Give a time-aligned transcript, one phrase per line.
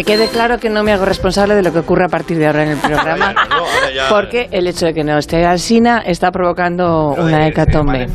[0.00, 2.46] Que quede claro que no me hago responsable de lo que ocurra a partir de
[2.46, 5.44] ahora en el programa, Ya, no, ahora ya- porque el hecho de que no esté
[5.44, 8.08] Alsina está provocando Pero una de- hecatombe.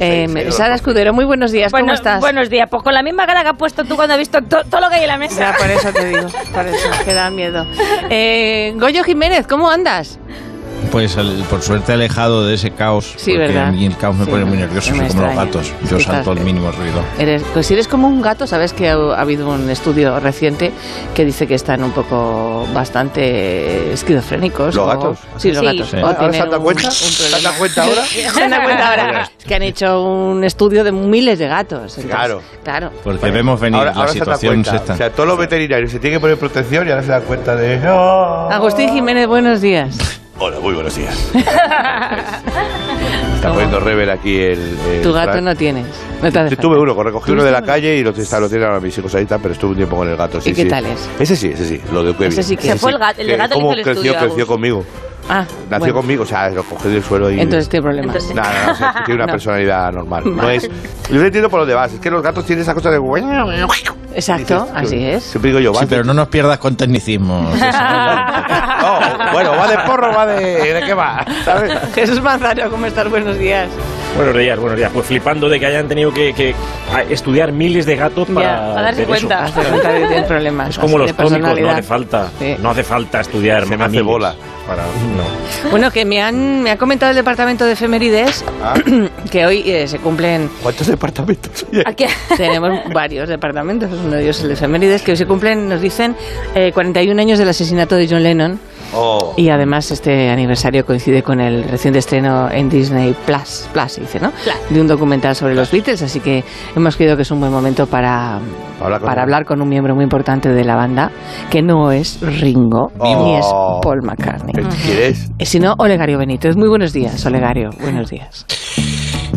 [0.00, 0.74] Eh, Sara.
[0.74, 2.20] Escudero, muy buenos días, ¿cómo Bueno, estás?
[2.20, 4.64] Buenos días, pues con la misma cara que has puesto tú cuando has visto to-
[4.68, 5.52] todo lo que hay en la mesa.
[5.52, 7.64] Ya, por eso te digo, por eso, que da miedo.
[8.10, 10.18] Eh, Goyo Jiménez, ¿cómo andas?
[10.94, 13.14] Pues al- por suerte alejado de ese caos.
[13.16, 13.66] Sí, porque ¿verdad?
[13.66, 15.72] a mí el caos me Sí, pone muy nervioso, soy como los gatos.
[15.90, 17.00] Yo salto al mínimo ruido.
[17.18, 20.70] Eres, pues si eres como un gato, sabes que ha, ha habido un estudio reciente
[21.16, 24.76] que dice que están un poco bastante esquizofrénicos.
[24.76, 25.18] ¿Los o- gatos?
[25.36, 25.66] Sí, los Sí.
[25.66, 25.94] gatos.
[25.94, 26.86] O ¿Ahora se han dado cuenta?
[26.86, 27.42] un ¿Se han problema.
[27.42, 28.04] dado cuenta ahora?
[28.04, 31.98] Se han dado cuenta ahora Es que han hecho un estudio de miles de gatos.
[31.98, 32.40] entonces, Claro.
[32.62, 32.90] Claro.
[33.02, 34.60] Porque vemos venir Ahora, la ahora se situación.
[34.88, 37.56] O sea, todos los veterinarios se tienen que poner protección y ahora se dan cuenta
[37.56, 37.78] de...
[37.78, 38.48] ¡No!
[38.48, 39.98] Agustín Jiménez, buenos días.
[40.38, 41.16] Hola, muy buenos días.
[43.34, 44.76] Está poniendo Rebel aquí el...
[44.90, 45.86] el Tu gato no tienes.
[46.22, 48.48] No te Yo tuve uno, recogí uno de la ¿Tuviste calle y lo, está, lo
[48.48, 50.40] tienen ahora mis hijos ahí, pero estuve un tiempo con el gato.
[50.40, 50.68] Sí, ¿Y qué sí.
[50.68, 51.08] tal es?
[51.20, 53.50] Ese sí, ese sí, lo de Ese sí que Se fue el gato- el gato
[53.50, 54.46] que ¿Cómo hizo el creció, estudio, creció Agus.
[54.54, 54.84] conmigo?
[55.28, 55.94] Ah, Nació bueno.
[55.94, 57.40] conmigo, o sea, lo cogí del suelo y...
[57.40, 58.14] Entonces tiene problemas.
[58.16, 59.32] Entonces- Nada, no, o sea, tiene una No.
[59.32, 60.22] personalidad normal.
[60.36, 60.68] No es...
[61.10, 62.98] Yo no entiendo por dónde vas, es que los gatos tienen esa cosa de...
[64.16, 65.24] Exacto, así es.
[65.24, 67.58] Siempre digo yo, Sí, pero no nos pierdas con tecnicismos.
[68.84, 70.74] No, bueno, va de porro, va de...
[70.74, 71.24] ¿De qué va?
[71.44, 71.72] ¿Sabes?
[71.94, 73.08] Jesús Manzano, ¿cómo estás?
[73.08, 73.68] Buenos días.
[74.14, 74.90] Buenos días, buenos días.
[74.92, 76.54] Pues flipando de que hayan tenido que, que
[76.94, 79.26] a- estudiar miles de gatos para, Ya, para darse ver eso.
[79.28, 79.44] cuenta.
[79.46, 80.68] Hazte cuenta de que tienes problemas.
[80.70, 82.56] Es como los de cómicos, no hace falta, Sí.
[82.60, 83.66] no hace falta estudiar.
[83.66, 84.34] Se me hace miles bola.
[84.66, 85.70] Para, no.
[85.70, 88.74] Bueno, que me han me ha comentado el departamento de efemérides Ah,
[89.30, 91.66] que hoy eh, se cumplen ¿Cuántos departamentos?
[91.84, 92.06] Aquí-
[92.38, 96.16] tenemos varios departamentos, uno de ellos el de efemérides que hoy se cumplen, nos dicen
[96.54, 98.58] eh, 41 años del asesinato de John Lennon
[98.96, 99.34] Oh.
[99.36, 104.20] y además este aniversario coincide con el reciente estreno en Disney Plus, Plus se dice,
[104.20, 104.32] ¿no?
[104.70, 106.44] De un documental sobre los Beatles, así que
[106.76, 108.38] hemos creído que es un buen momento para
[108.80, 109.24] Hablar con para él.
[109.24, 111.10] hablar con un miembro muy importante de la banda
[111.50, 113.24] que no es Ringo Oh.
[113.24, 113.46] ni es
[113.82, 114.52] Paul McCartney.
[114.84, 115.30] ¿Quién es?
[115.38, 116.56] Eh, sino Olegario Benítez.
[116.56, 117.70] Muy buenos días, Olegario.
[117.80, 118.46] Buenos días.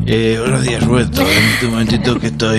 [0.05, 1.21] Eh, buenos días, Roberto.
[1.63, 2.57] Un momentito que estoy.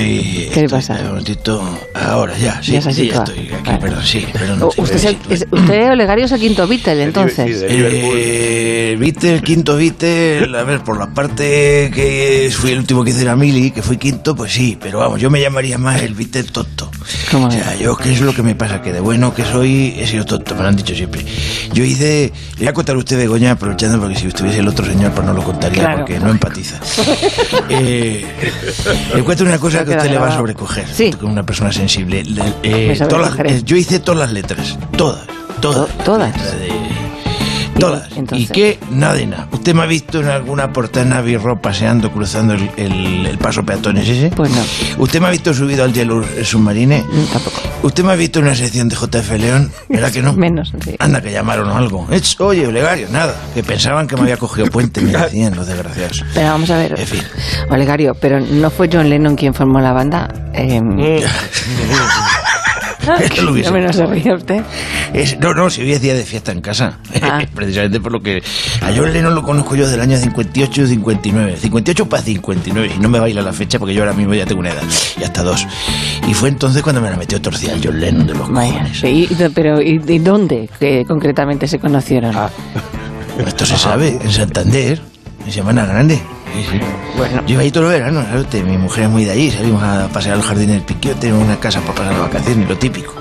[0.52, 0.94] ¿Qué le estoy- pasa?
[1.00, 1.78] Un momentito.
[1.94, 3.78] Ahora, ya, sí, Ya sí, ya estoy aquí, Vale.
[3.78, 4.62] perdón, sí, perdón.
[4.62, 7.64] O- sí, usted, es sí, el- es- usted, Olegario, es el quinto Beatle, entonces.
[7.68, 13.10] Eh, viste el quinto viste a ver por la parte que fui el último que
[13.10, 16.14] hice la mili que fui quinto pues sí pero vamos yo me llamaría más el
[16.14, 16.90] viste tonto
[17.30, 19.94] ¿Cómo o sea yo que es lo que me pasa que de bueno que soy
[19.98, 21.24] he sido tonto me lo han dicho siempre
[21.72, 24.84] yo hice le voy a contar a usted Begoña aprovechando porque si estuviese el otro
[24.86, 25.98] señor pues no lo contaría Claro.
[25.98, 26.80] porque no empatiza
[27.68, 28.24] eh,
[29.14, 31.12] le cuento una cosa que a usted le va a sobrecoger Sí.
[31.12, 35.20] como una persona sensible Le- eh, todas las- eh, yo hice todas las letras todas
[35.60, 36.34] todas To- todas.
[37.78, 38.08] Todas.
[38.16, 38.78] entonces- ¿Y qué?
[38.90, 39.48] Nada de nada.
[39.52, 44.08] ¿Usted me ha visto en alguna portada Navirro paseando, cruzando el, el- el paso peatones
[44.08, 44.30] ese?
[44.30, 44.62] Pues no.
[44.98, 47.02] ¿Usted me ha visto subido al Yellow Submarine?
[47.02, 47.60] Mm, Tampoco.
[47.82, 49.70] ¿Usted me ha visto en una sección de JF León?
[49.88, 50.32] ¿Verdad que no?
[50.36, 50.96] Menos, sí.
[50.98, 52.06] Anda, que llamaron o algo.
[52.10, 53.34] Ech, Oye, Olegario, nada.
[53.54, 56.24] Que pensaban que me había cogido puente, me decían los desgraciados.
[56.34, 56.98] Pero vamos a ver.
[56.98, 57.22] En fin.
[57.70, 60.28] Olegario, pero no fue John Lennon quien formó la banda.
[60.54, 60.80] Eh,
[63.20, 64.62] Esto lo hubiese no menos se ríe usted.
[65.12, 66.98] Es- no, no, si hoy es día de fiesta en casa.
[67.20, 67.40] Ah.
[67.54, 68.42] Precisamente por lo que.
[68.80, 71.56] A John Lennon lo conozco yo del año 58 y 59.
[71.60, 72.92] 58 para 59.
[72.96, 74.82] Y no me baila la fecha porque yo ahora mismo ya tengo una edad.
[75.20, 75.66] Y hasta dos.
[76.28, 79.02] Y fue entonces cuando me la metió torcida el John Lennon de los cojones.
[79.04, 82.34] y- pero ¿y, y dónde que concretamente se conocieron?
[82.36, 82.50] Ah.
[83.46, 85.00] Esto se sabe, en Santander,
[85.46, 86.20] en Semana Grande.
[87.16, 87.42] Bueno.
[87.46, 88.64] Yo iba ahí todos los veranos, ¿sabe usted?
[88.64, 91.58] Mi mujer es muy de allí, salimos a pasear al jardín del Piquio, tenemos una
[91.58, 93.12] casa para pasar las vacaciones, lo típico.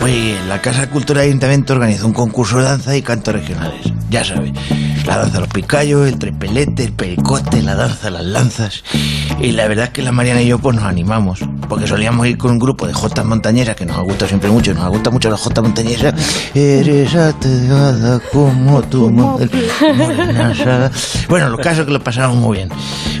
[0.00, 3.80] Pues la Casa Cultura de Ayuntamiento organizó un concurso de danza y cantos regionales.
[4.10, 4.52] Ya sabe,
[5.06, 8.82] la danza de los picayos, el trepelete, el pericote, la danza de las lanzas.
[9.40, 12.36] Y la verdad es que la Mariana y yo pues nos animamos, porque solíamos ir
[12.36, 15.12] con un grupo de jotas montañeras que nos ha gustado siempre mucho, nos ha gustado
[15.12, 16.12] mucho la jota montañesa.
[16.54, 19.48] Eres ategada como tu madre.
[21.28, 22.68] Bueno, los casos que lo pasamos muy bien.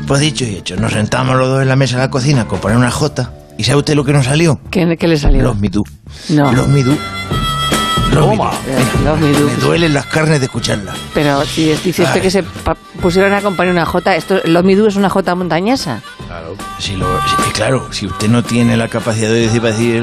[0.06, 2.44] Pues dicho y hecho, nos sentábamos los dos en la mesa de la cocina a
[2.46, 3.32] componer una jota.
[3.58, 4.60] ¿Y sabe usted lo que nos salió?
[4.70, 5.42] ¿Qué, qué le salió?
[5.42, 5.84] Los midú.
[6.28, 6.52] No.
[6.52, 6.96] Los midú.
[8.20, 8.54] Los.
[8.66, 9.20] Eh, Los.
[9.20, 10.96] Me duelen las carnes de escucharlas.
[11.14, 12.20] Pero si Ay.
[12.20, 12.42] que se
[13.00, 16.02] pusieron a acompañar una jota, esto, los Midú es una jota montañesa.
[16.78, 20.02] Si lo, si- claro, si usted no tiene la capacidad de decir para decir.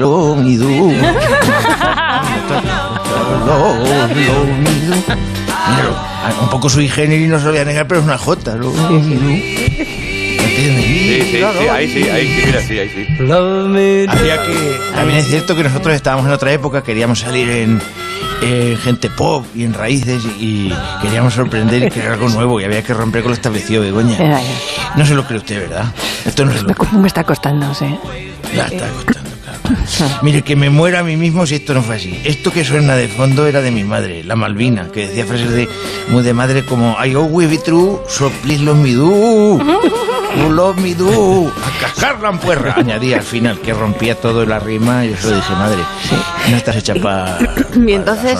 [5.70, 5.96] Míralo,
[6.42, 8.54] un poco sui generis no se lo voy a negar, pero es una jota.
[8.56, 8.96] Lo midú.
[8.96, 10.23] ¿Entiendes?
[10.54, 13.06] Sí, sí, sí, ahí sí, ahí sí, mira, sí, ahí sí.
[14.08, 14.78] Había que.
[14.94, 17.80] También es cierto que nosotros estábamos en otra época, queríamos salir en,
[18.42, 20.72] en gente pop y en raíces y
[21.02, 24.16] queríamos sorprender y crear algo nuevo y había que romper con lo establecido, Begoña.
[24.96, 25.92] No se lo cree usted, ¿verdad?
[26.24, 27.74] Esto no se lo Me- ¿Cómo me está costando?
[27.74, 27.86] Sí.
[28.54, 29.60] Ya está costando, claro.
[30.22, 32.20] Mire, que me muera a mí mismo si esto no fue así.
[32.24, 35.68] Esto que suena de fondo era de mi madre, la Malvina, que decía frases de,
[36.08, 39.58] muy de madre como I always be true, so please love me do.
[40.36, 41.48] You love me do.
[41.48, 42.74] A cascar la ampuerra.
[42.76, 45.78] Añadía al final, que rompía todo la rima y yo solo dije, madre,
[46.50, 47.38] no estás hecha para.
[47.76, 48.38] Y entonces,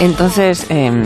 [0.00, 1.02] entonces em,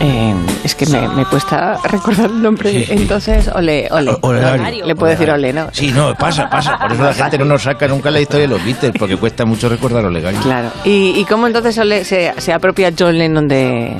[0.00, 2.86] em, es que me, me cuesta recordar el nombre.
[2.90, 4.10] Entonces, ole, ole.
[4.12, 4.86] O- Olegario.
[4.86, 5.68] Le puedo decir ole, ¿no?
[5.72, 6.78] Sí, no, pasa, pasa.
[6.78, 9.44] Por eso la gente no nos saca nunca la historia de los Beatles, porque cuesta
[9.44, 10.34] mucho recordar lo legal.
[10.42, 10.70] Claro.
[10.84, 13.96] ¿Y, y cómo entonces ole- se, se apropia John Lennon de,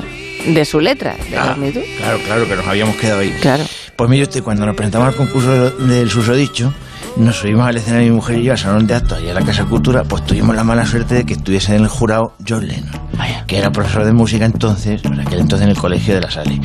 [0.46, 1.14] de su letra?
[1.30, 1.56] De Ah,
[1.98, 3.30] claro, claro, que nos habíamos quedado ahí.
[3.40, 3.64] Claro.
[4.00, 6.72] Pues mire usted, cuando nos presentamos al concurso del susodicho,
[7.16, 9.42] nos subimos al escenario mi mujer y yo al salón de actos allá en la
[9.44, 12.98] Casa Cultura, pues tuvimos la mala suerte de que estuviese en el jurado John Lennon,
[13.46, 16.58] que era profesor de música entonces, sea, que entonces en el colegio de la Salle.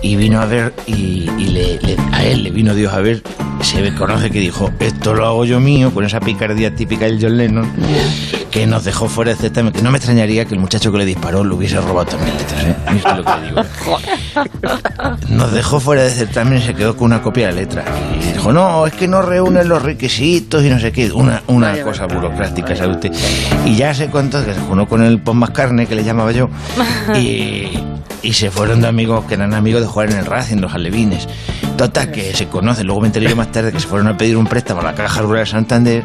[0.00, 3.24] Y vino a ver, y, y le- le- a él le vino Dios a ver,
[3.62, 7.36] se conoce que dijo, esto lo hago yo mío, con esa picardía típica del John
[7.36, 7.70] Lennon,
[8.50, 11.04] que nos dejó fuera de certamen, que no me extrañaría que el muchacho que le
[11.04, 12.76] disparó lo hubiese robado también letras, ¿eh?
[12.96, 13.62] Usted lo que le digo.
[15.28, 17.84] Nos dejó fuera de certamen y se quedó con una copia de letra.
[18.18, 21.10] Y dijo, no, es que no reúnen los requisitos y no sé qué.
[21.12, 23.12] Una, una cosa burocrática, ¿sabe usted?
[23.66, 26.32] Y ya se contó que se juntó con el Pon Más Carne, que le llamaba
[26.32, 26.48] yo,
[27.16, 27.68] y,
[28.22, 31.28] y se fueron de amigos que eran amigos de jugar en el Racing, los alevines.
[31.80, 32.86] Total, que se conocen.
[32.86, 34.94] Luego me enteré yo más tarde que se fueron a pedir un préstamo a la
[34.94, 36.04] Caja Rural de Santander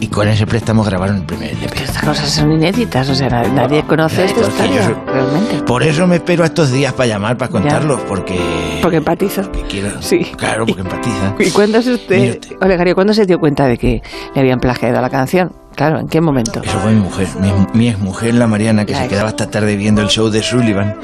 [0.00, 1.68] y con ese préstamo grabaron el primer LP.
[1.72, 5.62] Pero estas cosas son inéditas, o sea, na- nadie conoce esta historia, yo- realmente.
[5.64, 8.36] Por eso me espero a estos días para llamar, para contarlo, porque...
[8.82, 9.42] Porque empatiza.
[9.52, 10.24] que quiero- Sí.
[10.36, 11.34] Claro, porque empatiza.
[11.38, 12.56] ¿Y cuándo es Mire usted, usted.
[12.60, 14.02] Olegario, cuándo se dio cuenta de que
[14.34, 15.52] le habían plagiado la canción?
[15.76, 16.60] Claro, ¿en qué momento?
[16.62, 19.12] Eso fue mi mujer, mi, mi exmujer, la Mariana, que La se ex.
[19.12, 20.96] quedaba hasta tarde viendo el show de Sullivan,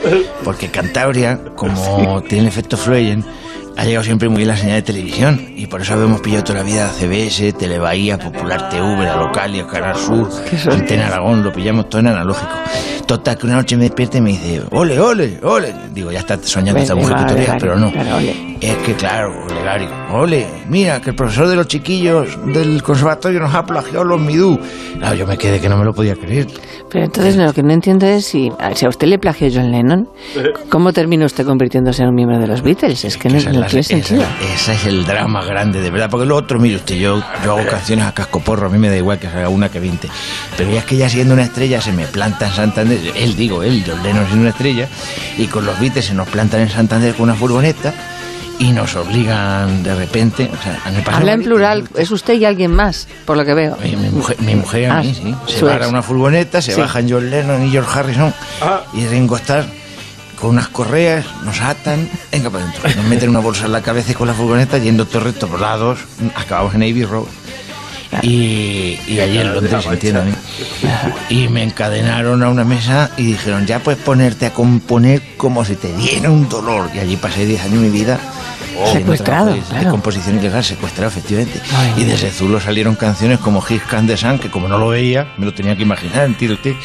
[0.44, 3.24] porque Cantabria, como tiene el efecto Freyen,
[3.80, 6.58] ha llegado siempre muy bien la señal de televisión, y por eso habíamos pillado toda
[6.58, 10.28] la vida CBS, Telebahía, Popular TV, La Localia, Canal Sur,
[10.70, 12.52] Antena Aragón, lo pillamos todo en analógico.
[13.06, 15.74] Total, que una noche me despierta y me dice, ole, ole, ole.
[15.94, 17.88] Digo, ya está soñando esta mujer que Olegario, pero no.
[17.88, 18.49] ole.
[18.60, 23.54] Es que claro, Olegario, ole, mira, que el profesor de los chiquillos del conservatorio nos
[23.54, 24.58] ha plagiado los midú.
[24.98, 26.46] Claro, yo me quedé que no me lo podía creer.
[26.90, 30.08] Pero entonces lo que no entiendo es si, si a usted le plagió John Lennon,
[30.68, 33.02] ¿cómo termina usted convirtiéndose en un miembro de los Beatles?
[33.06, 34.24] Es que no, Esa es no la- tiene esa- sentido.
[34.54, 36.10] ese es el drama grande, de verdad.
[36.10, 38.96] Porque lo otro, mire usted, yo, yo hago canciones a cascoporro, a mí me da
[38.98, 40.06] igual que haga una que 20.
[40.58, 43.62] Pero ya es que ya siendo una estrella se me planta en Santander, él digo,
[43.62, 44.86] él, John Lennon siendo una estrella,
[45.38, 47.94] y con los Beatles se nos plantan en Santander con una furgoneta
[48.60, 50.48] y nos obligan de repente.
[50.56, 53.54] O sea, me pasa Habla en plural, es usted y alguien más, por lo que
[53.54, 53.76] veo.
[53.82, 55.34] Mi, mi mujer, mi mujer a Ah, mí, sí.
[55.52, 56.80] Se va a una furgoneta, se Sí.
[56.80, 58.82] bajan John Lennon y George Harrison Ah.
[58.92, 59.64] y Ringo Starr
[60.40, 62.88] con unas correas, nos atan, venga para adentro.
[62.96, 65.60] Nos meten una bolsa en la cabeza y con la furgoneta yendo todo recto por
[65.60, 65.98] lados,
[66.34, 67.26] acabamos en Abbey Road.
[68.22, 69.84] Y, y allí en Londres.
[71.28, 75.76] Y me encadenaron a una mesa y dijeron, ya puedes ponerte a componer como si
[75.76, 76.90] te diera un dolor.
[76.94, 78.18] Y allí pasé 10 años de mi vida.
[78.84, 79.90] Haciendo Secuestrado, de- de claro.
[79.90, 81.60] composición ilegal, secuestrado, efectivamente.
[81.76, 82.02] Ay.
[82.02, 85.32] y desde Zulo salieron canciones como His Can the Sun, que como no lo veía,
[85.38, 86.76] me lo tenía que imaginar, entiende.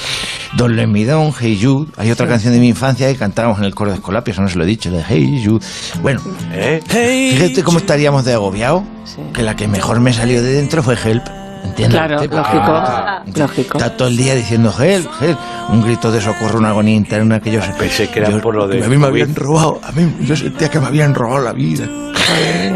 [0.54, 1.92] Don Let Me Down, Hey Jude.
[1.98, 4.48] Hay otra canción de mi infancia que cantábamos en el coro de Escolapia, eso no
[4.50, 5.66] se lo he dicho, la de Hey Jude.
[6.02, 6.22] Bueno,
[6.54, 6.82] ¿Eh?
[6.88, 9.22] fíjate cómo estaríamos de agobiado, Sí.
[9.34, 11.24] que la que mejor me salió de dentro fue Help.
[11.66, 12.00] ¿Entiendes?
[12.00, 12.18] Claro?
[12.20, 13.78] Porque lógico, está- lógico.
[13.78, 15.38] Está todo el día diciendo help, help.
[15.70, 17.72] Un grito de socorro, una agonía interna que yo sé.
[17.78, 20.36] Pensé que era yo- por lo de A mí me habían robado, a mí yo
[20.36, 21.88] sentía que me habían robado la vida.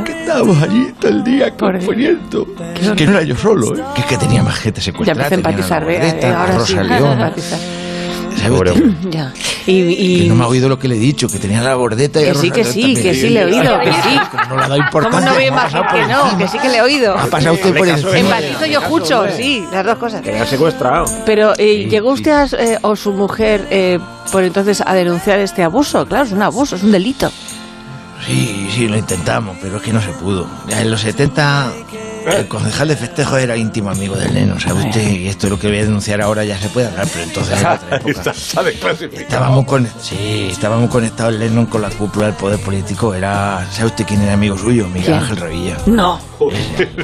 [0.05, 2.45] Que estábamos allí todo el día componiendo.
[2.95, 3.81] Que no era yo solo, ¿eh?
[3.95, 5.23] Que es que tenía más gente Ya secuestrada.
[5.23, 7.33] empecé a empatizar, Eh, sí, Rosa a León.
[9.09, 9.33] Ya.
[9.65, 11.75] Y, Que y- no me ha oído lo que le he dicho, que tenía la
[11.75, 13.03] bordeta y que sí, que sí, también.
[13.03, 14.19] que sí le he oído, que sí.
[14.31, 15.29] Como no le ha dado ¿Cómo importancia.
[15.31, 16.23] no me ha pasado imaginar por que no?
[16.23, 16.37] encima.
[16.39, 17.17] Que sí que le he oído.
[17.17, 18.17] Ha pasado usted por encima.
[18.17, 18.79] Empatizo yo
[19.19, 19.37] hombre.
[19.37, 20.21] sí, las dos cosas.
[20.21, 21.05] Que le han secuestrado.
[21.25, 22.21] Pero, eh, Sí, ¿llegó sí.
[22.23, 23.99] usted a- eh, o su mujer eh,
[24.31, 26.05] por entonces a denunciar este abuso?
[26.07, 27.31] Claro, es un abuso, es un delito.
[28.25, 30.47] Sí, sí, lo intentamos, pero es que no se pudo.
[30.67, 31.71] Ya en los 70,
[32.27, 35.09] el concejal de festejo era íntimo amigo de Lennon, ¿sabe usted?
[35.09, 37.59] Y esto es lo que voy a denunciar ahora ya se puede hablar, pero entonces
[37.59, 38.33] era otra época.
[39.17, 43.13] Estábamos, con, sí, estábamos conectados Lennon con la cúpula del poder político.
[43.13, 44.87] Era, ¿sabe usted quién era amigo suyo?
[44.87, 45.17] Miguel ¿Quién?
[45.17, 45.77] Ángel Revilla.
[45.85, 46.19] No,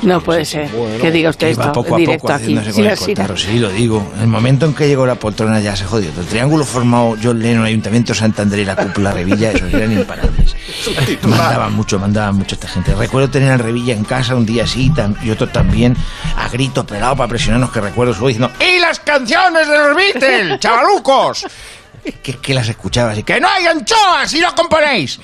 [0.04, 0.70] no puede ser.
[1.02, 2.44] que diga usted Que iba esto poco a directo poco aquí.
[2.58, 4.12] haciéndose Sí, con el cotarro, sí, lo digo.
[4.16, 6.10] En el momento en que llegó la poltrona ya se jodió.
[6.18, 10.56] El triángulo formado John Lennon, Ayuntamiento de Santander y la cúpula Revilla, esos eran imparables.
[11.24, 12.94] Mandaban mucho, mandaban mucho esta gente.
[12.96, 15.96] Recuerdo tener a Revilla en casa un día así tam- y otro también,
[16.38, 19.96] a gritos pelados para presionarnos, que recuerdo su voz diciendo ¡Y las canciones de los
[19.96, 21.46] Beatles, chavalucos!
[22.24, 25.20] que, que las escuchaba así, ¡que no hay anchoas si no componéis!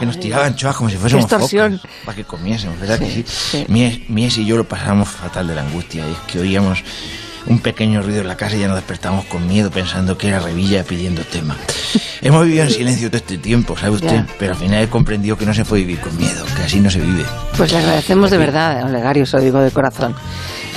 [0.00, 3.24] que nos tiraban anchoas como si fuésemos focas, para que comiésemos, ¿verdad que sí?
[3.26, 3.64] sí.
[3.68, 6.82] Mies, Mies y yo lo pasábamos fatal de la angustia, y es que oíamos
[7.46, 10.40] un pequeño ruido en la casa y ya nos despertamos con miedo pensando que era
[10.40, 11.56] Revilla pidiendo tema.
[12.22, 14.08] Hemos vivido en silencio todo este tiempo, ¿sabe usted?
[14.16, 14.26] Ya.
[14.38, 16.90] Pero al final he comprendido que no se puede vivir con miedo, que así no
[16.90, 17.24] se vive.
[17.56, 20.14] Pues le agradecemos de verdad, don Legario, eso digo de corazón,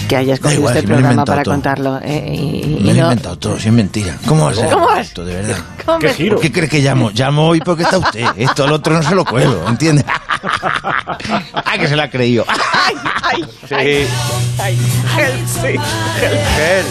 [0.08, 1.54] que haya escogido igual, este si programa para todo.
[1.56, 2.00] contarlo.
[2.04, 4.18] eh, y, Me y lo he no- inventado todo, si es mentira.
[4.28, 4.70] ¿Cómo va a ser?
[4.70, 5.58] ¿Cómo va a esto, de verdad?
[5.86, 6.36] ¿Cómo ¿Qué giro?
[6.36, 7.10] ¿Por qué cree que llamo?
[7.12, 8.26] Llamo hoy porque está usted.
[8.38, 10.06] Esto al otro no se lo cuelo, ¿entiende?
[10.44, 12.46] ¡Ah, que se la ha creído!
[13.68, 13.76] Sí.
[13.76, 14.08] Gel.
[16.20, 16.84] Que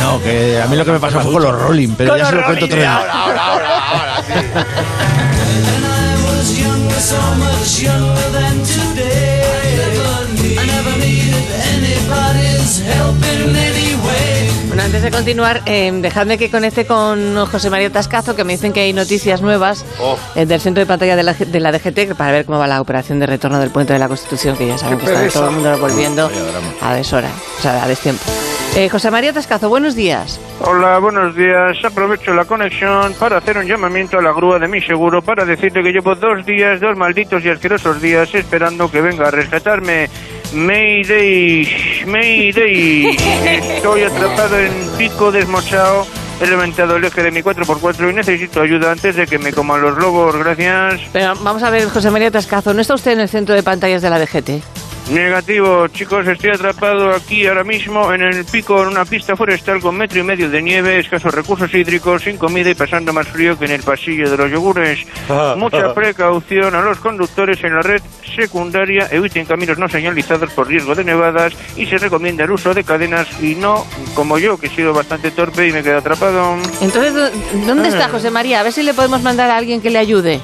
[0.00, 2.36] No, que a mí lo que me pasó fue con los Rolling, pero ya se
[2.36, 2.96] lo cuento otro día.
[2.96, 4.32] Ahora, ahora, ahora, ahora, sí.
[14.82, 18.72] Bueno, antes de continuar, eh, dejadme que conecte con José María Tascazo, que me dicen
[18.72, 20.18] que hay noticias nuevas Oh.
[20.34, 22.80] eh, del centro de pantalla de la, de la DGT para ver cómo va la
[22.80, 25.54] operación de retorno del puente de la Constitución, que ya saben que está todo el
[25.54, 26.28] mundo volviendo
[26.80, 28.24] a deshora, o sea, a destiempo.
[28.74, 30.40] Eh, José María Tascazo, buenos días.
[30.60, 31.76] Hola, buenos días.
[31.84, 35.84] Aprovecho la conexión para hacer un llamamiento a la grúa de mi seguro para decirle
[35.84, 40.08] que llevo dos días, dos malditos y asquerosos días esperando que venga a rescatarme.
[40.54, 43.16] Mayday, Mayday.
[43.76, 46.06] Estoy atrapado en pico desmochado.
[46.40, 49.80] He levantado el eje de mi 4x4 y necesito ayuda antes de que me coman
[49.80, 50.36] los lobos.
[50.36, 51.00] Gracias.
[51.12, 54.02] Pero vamos a ver, José María Tascazo, ¿no está usted en el centro de pantallas
[54.02, 54.81] de la DGT?
[55.10, 59.96] Negativo, chicos, estoy atrapado aquí ahora mismo en el pico en una pista forestal con
[59.96, 63.64] metro y medio de nieve, escasos recursos hídricos, sin comida y pasando más frío que
[63.66, 65.00] en el pasillo de los yogures.
[65.56, 68.00] Mucha precaución a los conductores en la red
[68.36, 72.84] secundaria, eviten caminos no señalizados por riesgo de nevadas y se recomienda el uso de
[72.84, 76.56] cadenas y no como yo, que he sido bastante torpe y me quedo atrapado.
[76.80, 78.60] Entonces, ¿dó- ¿dónde está José María?
[78.60, 80.40] A ver si le podemos mandar a alguien que le ayude.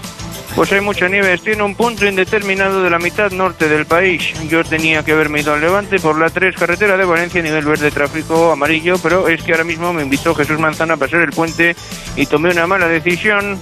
[0.59, 4.33] Pues hay mucha nieve, estoy en un punto indeterminado de la mitad norte del país.
[4.49, 7.93] Yo tenía que haberme ido al Levante por la 3 carretera de Valencia, nivel verde,
[7.93, 11.77] tráfico amarillo, pero es que ahora mismo me invitó Jesús Manzana a pasar el puente
[12.17, 13.57] y tomé una mala decisión.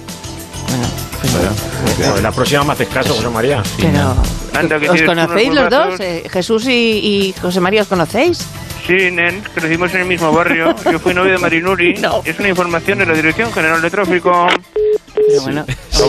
[1.99, 3.61] Bueno, la próxima me haces caso, José María.
[3.79, 4.15] Pero,
[4.55, 5.99] Anda, que ¿os conocéis los dos?
[5.99, 8.43] Eh, Jesús y, y José María, ¿os conocéis?
[8.87, 10.73] Sí, Nen, crecimos en el mismo barrio.
[10.91, 11.93] Yo fui novio de Marinuri.
[12.01, 12.21] No.
[12.25, 14.47] Es una información de la Dirección General de Tráfico.
[15.27, 16.07] Pero bueno, No,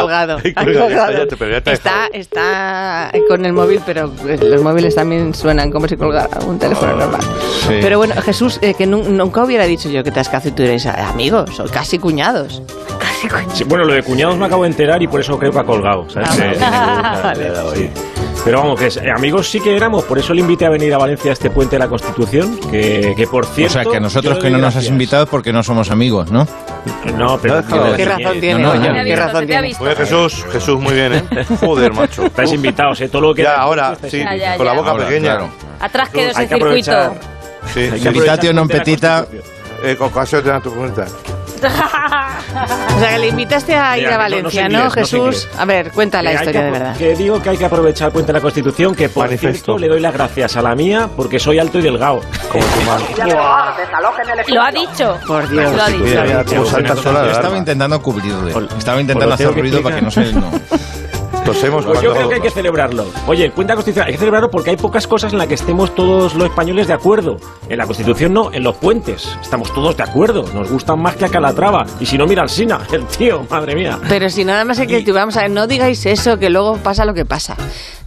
[0.00, 5.88] colgado, está, te- te está, con el móvil, pero eh, los móviles también suenan como
[5.88, 7.20] si colgara un teléfono normal.
[7.66, 7.78] sí.
[7.80, 10.86] Pero bueno, Jesús, eh, que nun- nunca hubiera dicho yo que Tascazo y tú erais
[10.86, 12.62] amigos, o casi cuñados.
[12.98, 13.54] Casi cuñados.
[13.58, 15.64] Sí, bueno, lo de cuñados me acabo de enterar y por eso creo que ha
[15.64, 16.08] colgado.
[16.10, 16.28] ¿sabes?
[16.60, 17.90] Ah, Eh, vale.
[18.44, 20.94] Pero vamos, que es- eh, amigos sí que éramos, por eso le invité a venir
[20.94, 23.74] a Valencia a este puente de la Constitución, que, que por O cierto...
[23.74, 26.46] sea, que a nosotros que no nos has invitado es porque no somos amigos, ¿no?
[27.16, 27.62] No, pero...
[27.96, 28.62] ¿Qué razón tiene?
[28.62, 28.72] no,
[29.04, 29.76] ¿Qué razón tiene?
[29.78, 31.24] Oye, Jesús, Jesús, muy bien, ¿eh?
[31.60, 32.24] Joder, macho.
[32.24, 33.08] Estáis invitados, ¿eh?
[33.10, 33.42] Todo lo que...
[33.42, 35.36] Ya, ahora, sí, Ya, ya, con la boca Ahora, pequeña.
[35.36, 35.50] claro.
[35.78, 37.14] Atrás quedó ese que circuito.
[37.74, 38.08] Sí, sí.
[38.08, 39.26] Invitatio non la petita.
[39.84, 41.06] Eh, con ocasión de tu cuenta.
[42.96, 44.90] O sea, que le invitaste a ir Mira, a no- no Valencia, ¿no, inglés, no
[44.90, 45.48] sé Jesús?
[45.56, 46.96] a ver, cuenta la historia que de verdad.
[46.96, 49.88] Que digo que hay que aprovechar el puente de la Constitución, que por cierto le
[49.88, 52.20] doy las gracias a la mía porque soy alto y delgado.
[52.50, 53.04] Como tu madre.
[54.48, 55.18] Lo ha dicho.
[55.26, 55.74] Por Dios.
[55.76, 56.04] Lo ha dicho.
[56.04, 58.54] Mira, mira cómo salta sola Yo la estaba intentando cubrirle.
[58.54, 60.32] Ol- Estaba intentando hacer ruido para que no se...
[61.52, 63.04] Tosemos Pues yo creo que hay que celebrarlo.
[63.26, 65.48] Oye, el puente de la Constitución hay que celebrarlo porque hay pocas cosas en las
[65.48, 67.36] que estemos todos los españoles de acuerdo.
[67.68, 69.28] En la Constitución no, en los puentes.
[69.42, 70.44] Estamos todos de acuerdo.
[70.54, 71.84] Nos gustan más que a Calatrava.
[71.98, 73.98] Y si no, mira al Sina, el tío, madre mía.
[74.08, 76.76] Pero si nada más es que Y- vamos a ver, no digáis eso, que luego
[76.78, 77.56] pasa lo que pasa.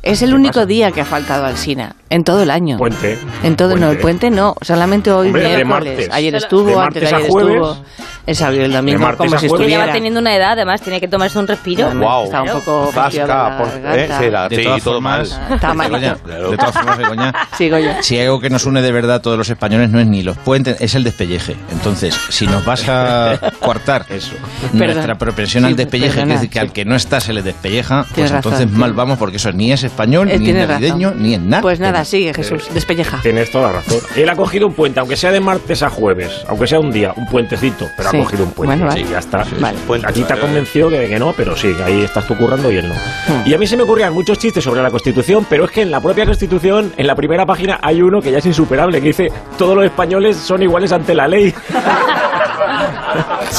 [0.01, 0.65] Es el ¿Qué único pasa?
[0.65, 2.77] día que ha faltado al Sina, en todo el año.
[2.77, 3.17] Puente.
[3.43, 5.67] En todo, no, el puente no, solamente hoy Hombre, de miércoles.
[5.95, 6.09] martes.
[6.11, 7.55] Ayer De estuvo, martes antes de a jueves.
[7.55, 7.77] estuvo.
[8.25, 9.85] El sábado y el domingo, martes como si ya estuviera.
[9.87, 11.91] va teniendo una edad, además, tiene que tomarse un respiro.
[11.93, 12.23] Guau.
[12.25, 15.53] Está un poco la por- eh, sí, la- De sí, todas todo formas, mal.
[15.55, 15.91] Está mal.
[16.01, 17.69] De todas formas, Begoña, Sí,
[18.01, 20.23] si hay algo que nos une de verdad a todos los españoles no es ni
[20.23, 21.57] los puentes, es el despelleje.
[21.71, 24.35] Entonces, si nos vas a coartar Eso.
[24.71, 25.17] nuestra Perdón.
[25.17, 26.65] propensión al despelleje, perdona, que es decir, que sí.
[26.65, 29.51] al que no está se le despelleja, pues Tienes entonces razón, mal vamos porque eso
[29.51, 31.23] ni es español, Eh, ni es navideño, razón.
[31.23, 31.61] ni es nada.
[31.61, 33.19] Pues nada, sigue Jesús, despelleja.
[33.21, 33.99] Tienes toda la razón.
[34.15, 37.13] Él ha cogido un puente, aunque sea de martes a jueves, aunque sea un día,
[37.17, 38.12] un puentecito, pero.
[38.17, 38.75] Ha cogido un puente.
[38.75, 39.03] Bueno, vale.
[39.05, 39.45] Sí, ya está.
[39.59, 39.77] Vale.
[39.85, 42.77] Puente, Aquí te ha convencido que, que no, pero sí, ahí estás tú currando y
[42.77, 42.95] él no.
[42.95, 43.47] Hmm.
[43.47, 45.91] Y a mí se me ocurrían muchos chistes sobre la Constitución, pero es que en
[45.91, 49.31] la propia Constitución, en la primera página, hay uno que ya es insuperable, que dice,
[49.57, 51.53] todos los españoles son iguales ante la ley.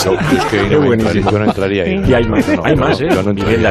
[0.04, 2.02] No, es que Qué no, entraría, yo no entraría ahí.
[2.06, 3.08] Y hay más, No, hay no, más, ¿eh?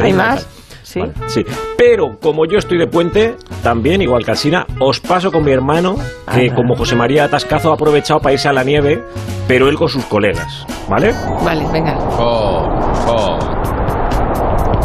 [0.02, 0.48] ¿Hay más?
[0.94, 1.00] Sí.
[1.00, 1.44] Vale, sí.
[1.76, 5.96] Pero como yo estoy de puente, también, igual que Alsina, os paso con mi hermano,
[6.32, 9.04] que como José María Atascazo ha aprovechado para irse a la nieve,
[9.48, 10.68] pero él con sus colegas.
[10.88, 11.16] ¿Vale?
[11.44, 11.98] Vale, venga.
[12.20, 12.70] Oh,
[13.08, 13.40] oh.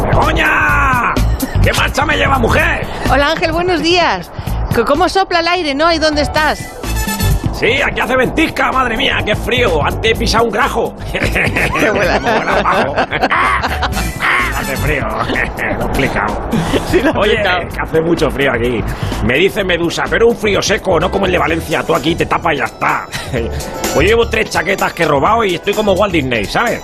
[0.03, 1.13] ¡Begoña!
[1.61, 2.87] ¿Qué marcha me lleva, mujer?
[3.11, 4.31] Hola Ángel, buenos días.
[4.87, 5.91] ¿Cómo sopla el aire, no?
[5.93, 6.79] ¿Y dónde estás?
[7.59, 9.83] Sí, aquí hace ventisca, madre mía, qué frío.
[9.83, 10.95] Antes he pisado un grajo.
[11.11, 11.19] Qué.
[14.55, 15.05] Hace frío.
[15.07, 16.49] Lo he explicado.
[17.17, 18.81] Oye, que hace mucho frío aquí.
[19.25, 21.83] Me dice Medusa, pero un frío seco, no como el de Valencia.
[21.83, 23.05] Tú aquí te tapas y ya está.
[23.91, 26.83] Pues yo llevo tres chaquetas que he robado y estoy como Walt Disney, ¿sabes?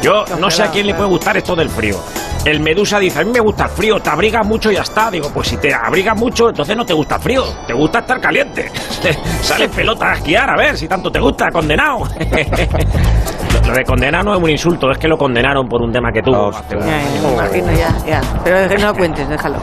[0.00, 1.96] Yo no sé a quién le puede gustar esto del frío.
[2.44, 5.10] El Medusa dice, a mí me gusta el frío, te abrigas mucho y ya está.
[5.10, 8.20] Digo, pues si te abrigas mucho, entonces no te gusta el frío, te gusta estar
[8.20, 8.70] caliente.
[9.40, 12.06] Sales pelota a esquiar, a ver si tanto te gusta, condenado.
[13.66, 16.20] Lo de condenado no es un insulto, es que lo condenaron por un tema que
[16.20, 16.50] tuvo.
[16.50, 18.20] Ya, ya, me imagino, ya, ya.
[18.44, 19.56] Pero que no lo cuentes, déjalo.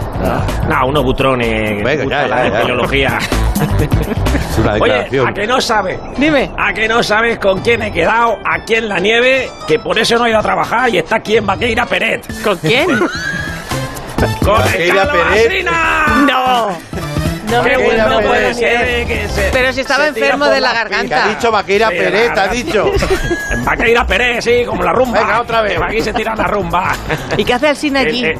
[0.68, 3.20] Nah, unos butrones que Venga, gusta ya, la ya, ya.
[4.80, 5.22] Oye.
[5.27, 6.00] ¿a que no sabes?
[6.18, 6.51] Dime.
[6.58, 9.50] ¿A que no sabes con quién he quedado aquí en la nieve?
[9.68, 12.25] Que por eso no he ido a trabajar y está aquí en Vaqueira Peret.
[12.44, 12.88] ¿Con quién?
[14.44, 15.65] ¡Con Vaqueira Peret.
[15.65, 16.77] No.
[17.51, 19.08] No, ¡Qué me- bueno no puede puede ser!
[19.08, 21.25] que se- Pero si estaba enfermo de la Que garganta.
[21.25, 22.91] ha dicho Vaqueira Sí, Peret, la ha dicho.
[23.65, 25.20] Vaqueira Peret, sí, como la rumba.
[25.20, 25.77] Venga, otra vez.
[25.82, 26.94] Aquí se tira la rumba.
[27.36, 28.24] ¿Y qué hace el cine allí?
[28.25, 28.39] Eh, eh,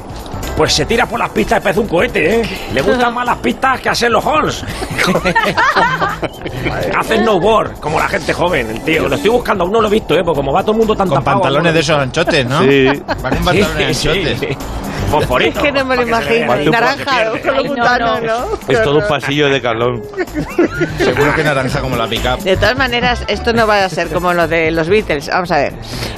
[0.61, 2.43] pues se tira por las pistas y parece un cohete, ¿eh?
[2.71, 4.63] Le gustan más las pistas que hacer los halls.
[6.99, 9.09] Hace snowboard, como la gente joven, el tío.
[9.09, 10.21] Lo estoy buscando, aún no lo he visto, ¿eh?
[10.23, 12.61] Porque como va todo el mundo tan Con tapado, pantalones de esos anchotes, ¿no?
[12.61, 12.85] Sí.
[12.85, 14.39] Va con pantalones Sí, anchotes.
[14.39, 14.47] sí.
[15.11, 16.55] Fosforito, Es que no me lo imagino.
[16.71, 18.39] Naranja, con no, butano, no.
[18.39, 18.45] ¿no?
[18.67, 20.01] Es todo un pasillo de calón.
[20.97, 22.39] Seguro que naranja como la pick-up.
[22.39, 25.27] De todas maneras, esto no va a ser como lo de los Beatles.
[25.27, 25.73] Vamos a ver.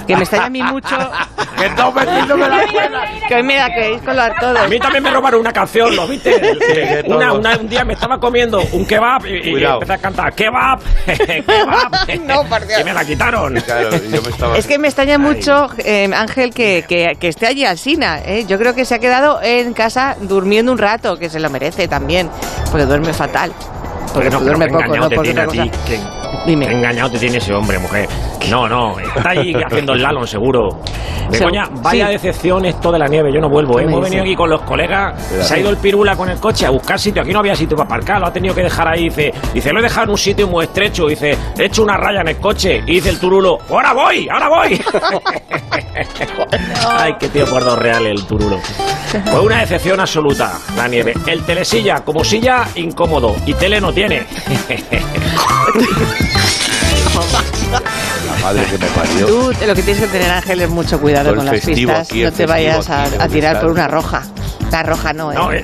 [0.08, 0.96] Que me extraña a mí mucho
[1.58, 2.66] Que estás metiéndome la
[3.28, 4.58] que hoy me la queréis colar todo.
[4.58, 6.40] A mí también me robaron una canción, ¿lo viste?
[6.40, 7.18] que todo.
[7.18, 10.80] Una, una- un día me estaba comiendo un kebab y, y empecé a cantar kebab,
[11.06, 11.92] kebab.
[12.26, 12.82] No, por Dios.
[12.82, 13.54] Y me la quitaron.
[13.62, 14.58] Claro, yo me estaba...
[14.58, 18.20] Es que me extraña mucho, eh, Ángel, que, que, que esté allí Alsina.
[18.26, 18.46] ¿eh?
[18.48, 21.88] Yo creo que se ha quedado en casa durmiendo un rato, que se lo merece
[21.88, 22.30] también,
[22.72, 23.54] porque duerme fatal.
[24.14, 25.70] Porque no, duerme poco, engañado no te por tiene otra a ti.
[25.70, 25.86] cosa.
[25.88, 26.00] Qué,
[26.46, 26.68] Dime.
[26.68, 28.08] qué engañado te tiene ese hombre, mujer.
[28.50, 30.82] No, no, está ahí haciendo el lalón, seguro.
[31.42, 32.12] Coña, vaya sí.
[32.14, 33.32] decepción esto de la nieve.
[33.34, 33.84] Yo no vuelvo, ¿eh?
[33.84, 35.20] ¿Qué me Hemos venido aquí con los colegas.
[35.42, 37.22] Se ha ido el pirula con el coche a buscar sitio.
[37.22, 39.04] Aquí no había sitio para aparcar, lo ha tenido que dejar ahí.
[39.06, 41.08] Dice, dice lo he dejado en un sitio muy estrecho.
[41.08, 42.84] Dice, he hecho una raya en el coche.
[42.86, 44.82] Y dice el turulo, ahora voy, ahora voy.
[46.88, 48.60] Ay, qué tío guardo real el turulo.
[49.26, 51.14] Fue una decepción absoluta, la nieve.
[51.28, 53.36] El telesilla, como silla, incómodo.
[53.46, 54.03] Y tele no tiene.
[57.72, 59.26] La madre que me parió.
[59.28, 62.08] Tú lo que tienes que tener, Ángel, es mucho cuidado con las pistas.
[62.10, 64.24] aquí, no te vayas a, tirar por una roja.
[64.72, 65.36] La roja no, ¿eh?
[65.36, 65.64] No, eh,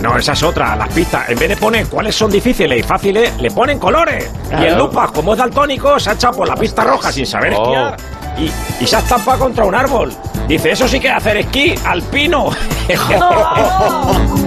[0.00, 1.28] no, esa es otra, las pistas.
[1.28, 4.30] En vez de poner cuáles son difíciles y fáciles, le ponen colores.
[4.60, 7.54] Y el Lupas, como es daltónico, se ha echado por la pista roja sin saber
[7.56, 7.62] Oh.
[7.62, 7.96] esquiar
[8.38, 8.50] y,
[8.82, 10.12] y se ha estampado contra un árbol.
[10.48, 12.50] Dice, eso sí que es hacer esquí alpino.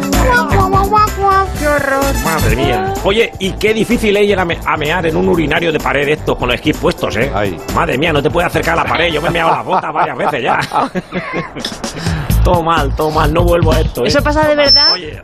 [1.59, 2.03] ¡Qué horror!
[2.23, 2.93] Madre mía.
[3.03, 6.07] Oye, y qué difícil es ir a, me- a mear en un urinario de pared
[6.07, 7.31] estos con los esquís puestos, ¿eh?
[7.33, 7.57] Ay.
[7.73, 9.11] Madre mía, no te puedes acercar a la pared.
[9.11, 10.59] Yo me he meado las botas varias veces ya.
[12.43, 13.33] todo mal, todo mal.
[13.33, 14.03] No vuelvo a esto.
[14.03, 14.07] ¿eh?
[14.07, 14.91] ¿Eso pasa de verdad?
[14.93, 15.21] Oye.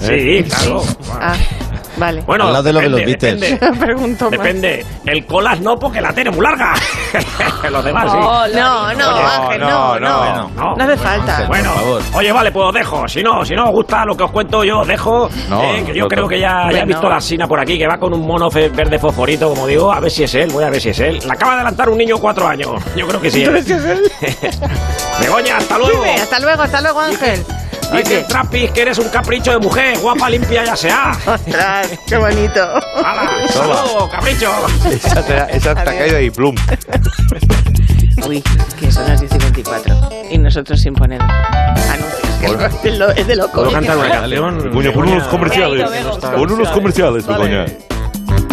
[0.00, 0.82] Sí, claro.
[1.20, 1.34] Ah,
[1.96, 2.22] vale.
[2.26, 3.50] Bueno, Al lado de lo de los depende, Beatles.
[3.60, 3.78] depende.
[3.86, 4.30] Pregunto más.
[4.32, 4.86] Depende.
[5.04, 6.74] El colas no, porque la tiene muy larga.
[7.70, 8.16] Los demás sí.
[8.20, 10.00] Oh, No, no, Oye, Ángel, no, no, no.
[10.00, 10.84] no, No, no.
[10.84, 11.44] hace falta.
[11.48, 12.02] Bueno, por favor.
[12.14, 13.08] oye, vale, pues os dejo.
[13.08, 15.28] Si no, si no os gusta lo que os cuento, yo os dejo.
[15.48, 16.28] No, eh, que yo no, creo no.
[16.28, 18.68] que ya, ya he visto la sina por aquí, que va con un mono fe-
[18.68, 19.92] verde fosforito, como digo.
[19.92, 21.18] A ver si es él, voy a ver si es él.
[21.26, 22.70] La acaba de adelantar un niño de cuatro años.
[22.96, 23.42] Yo creo que sí.
[24.22, 24.60] es.
[25.20, 25.92] Begoña, hasta luego.
[26.02, 27.44] Dime, hasta luego, hasta luego, Ángel.
[27.92, 31.12] Dice Trappis que eres un capricho de mujer, guapa, limpia, ya sea.
[31.26, 32.60] Ostras, qué bonito.
[33.04, 33.30] ¡Hala!
[33.44, 34.50] ¡Hasta luego, capricho!
[34.90, 36.54] Esa te, esa te ha caído ahí, plum.
[38.26, 38.42] Uy,
[38.78, 40.10] que son las 10 y 24.
[40.30, 42.20] Y nosotros sin poner anuncios.
[42.40, 43.52] Que es, de lo- es de loco.
[43.54, 44.70] ¿Puedo cantar una canción?
[44.72, 45.28] Coño, pon unos Begoña?
[45.30, 45.90] comerciales.
[46.20, 47.66] Pon unos comerciales, Begoña.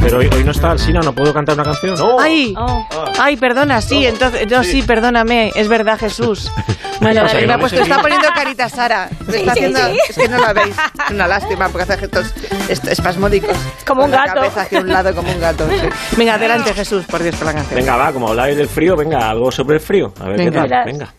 [0.04, 1.98] Pero hoy, hoy no está Alsina, ¿no puedo cantar una canción?
[1.98, 2.20] No.
[2.20, 2.86] Ay, Oh.
[3.20, 6.52] ay, perdona, sí, entonces, no, sí, perdóname, es verdad, Jesús.
[7.02, 9.10] Bueno, O sea, ha no puesto, está poniendo carita Sara.
[9.28, 9.98] Me está sí, haciendo, sí.
[10.08, 10.74] es que no la veis,
[11.06, 12.34] es una lástima porque hace gestos
[12.70, 13.58] est- espasmódicos.
[13.86, 14.36] Como un Con la gato.
[14.40, 15.68] cabeza hacia un lado como un gato.
[15.70, 16.16] sí.
[16.16, 17.76] Venga, adelante, Jesús, por Dios, por la canción.
[17.78, 20.14] Venga, va, como habláis del frío, venga, algo sobre el frío.
[20.22, 20.64] A ver Venga.
[20.64, 20.86] qué tal.
[20.86, 21.14] Venga.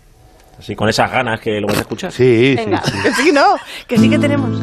[0.58, 2.12] Así con esas ganas que lo vais a escuchar.
[2.12, 2.82] Sí, sí, Venga.
[2.82, 2.92] sí.
[3.02, 4.58] Que sí, no, que sí que tenemos.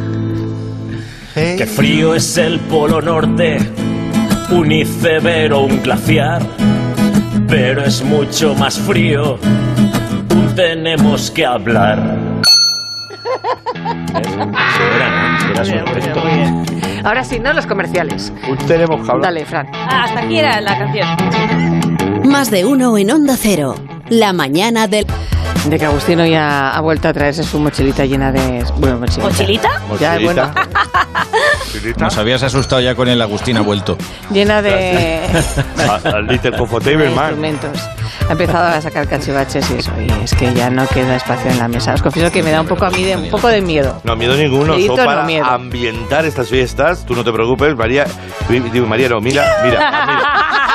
[1.35, 3.57] Qué frío es el polo norte,
[4.51, 6.41] un iceberg o un glaciar.
[7.47, 9.37] Pero es mucho más frío,
[10.55, 12.17] tenemos que hablar.
[17.03, 17.53] Ahora sí, ¿no?
[17.53, 18.31] Los comerciales.
[18.49, 19.33] Un tenemos que hablar.
[19.33, 19.67] Dale, Fran.
[19.73, 21.07] Ah, hasta aquí era la canción.
[22.29, 23.75] Más de uno en Onda Cero.
[24.09, 25.05] La mañana del...
[25.67, 28.63] De que Agustino ya ha vuelto a traerse su mochilita llena de...
[28.77, 29.27] Bueno, mochilita.
[29.27, 29.69] ¿Mochilita?
[29.99, 30.51] Ya, bueno.
[31.97, 33.97] Nos habías asustado ya con el Agustín ha vuelto.
[34.31, 35.19] Llena de,
[36.03, 37.35] Al Little Comfortable Man.
[38.27, 41.57] Ha empezado a sacar cachivaches y eso, y es que ya no queda espacio en
[41.59, 41.93] la mesa.
[41.93, 43.99] Os confieso que me da un poco a mí de, un poco de miedo.
[44.03, 44.73] No, miedo ninguno.
[44.73, 45.45] Miedito Son no, para miedo.
[45.45, 47.05] ambientar estas fiestas.
[47.05, 48.05] Tú no te preocupes, María.
[48.49, 50.67] Digo, María, no, mira, mira, mira.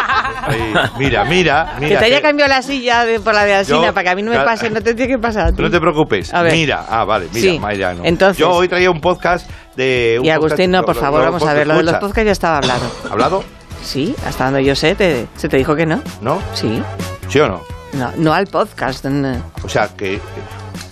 [0.47, 1.89] Ahí, mira, mira, mira.
[1.89, 4.15] que te haya cambiado la silla de- por la de Alsina Yo- para que a
[4.15, 5.53] mí no me pase, no te tiene que pasar.
[5.59, 6.33] No te preocupes.
[6.33, 6.53] A ver.
[6.53, 8.05] Mira, ah, vale, mira, Sí, no.
[8.05, 10.17] entonces- Yo hoy traía un podcast de.
[10.21, 11.67] un Y Agustín, no, por favor, vamos a ver.
[11.67, 12.91] Lo de los podcasts ya estaba hablado.
[13.11, 13.45] ¿Hablado?
[13.85, 16.03] Sí, hasta donde yo sé, te- se te dijo que no.
[16.21, 16.41] ¿No?
[16.55, 16.83] Sí.
[17.29, 17.63] ¿Sí o no?
[17.93, 19.05] No, no al podcast.
[19.05, 19.37] no.
[19.63, 20.21] O sea, que.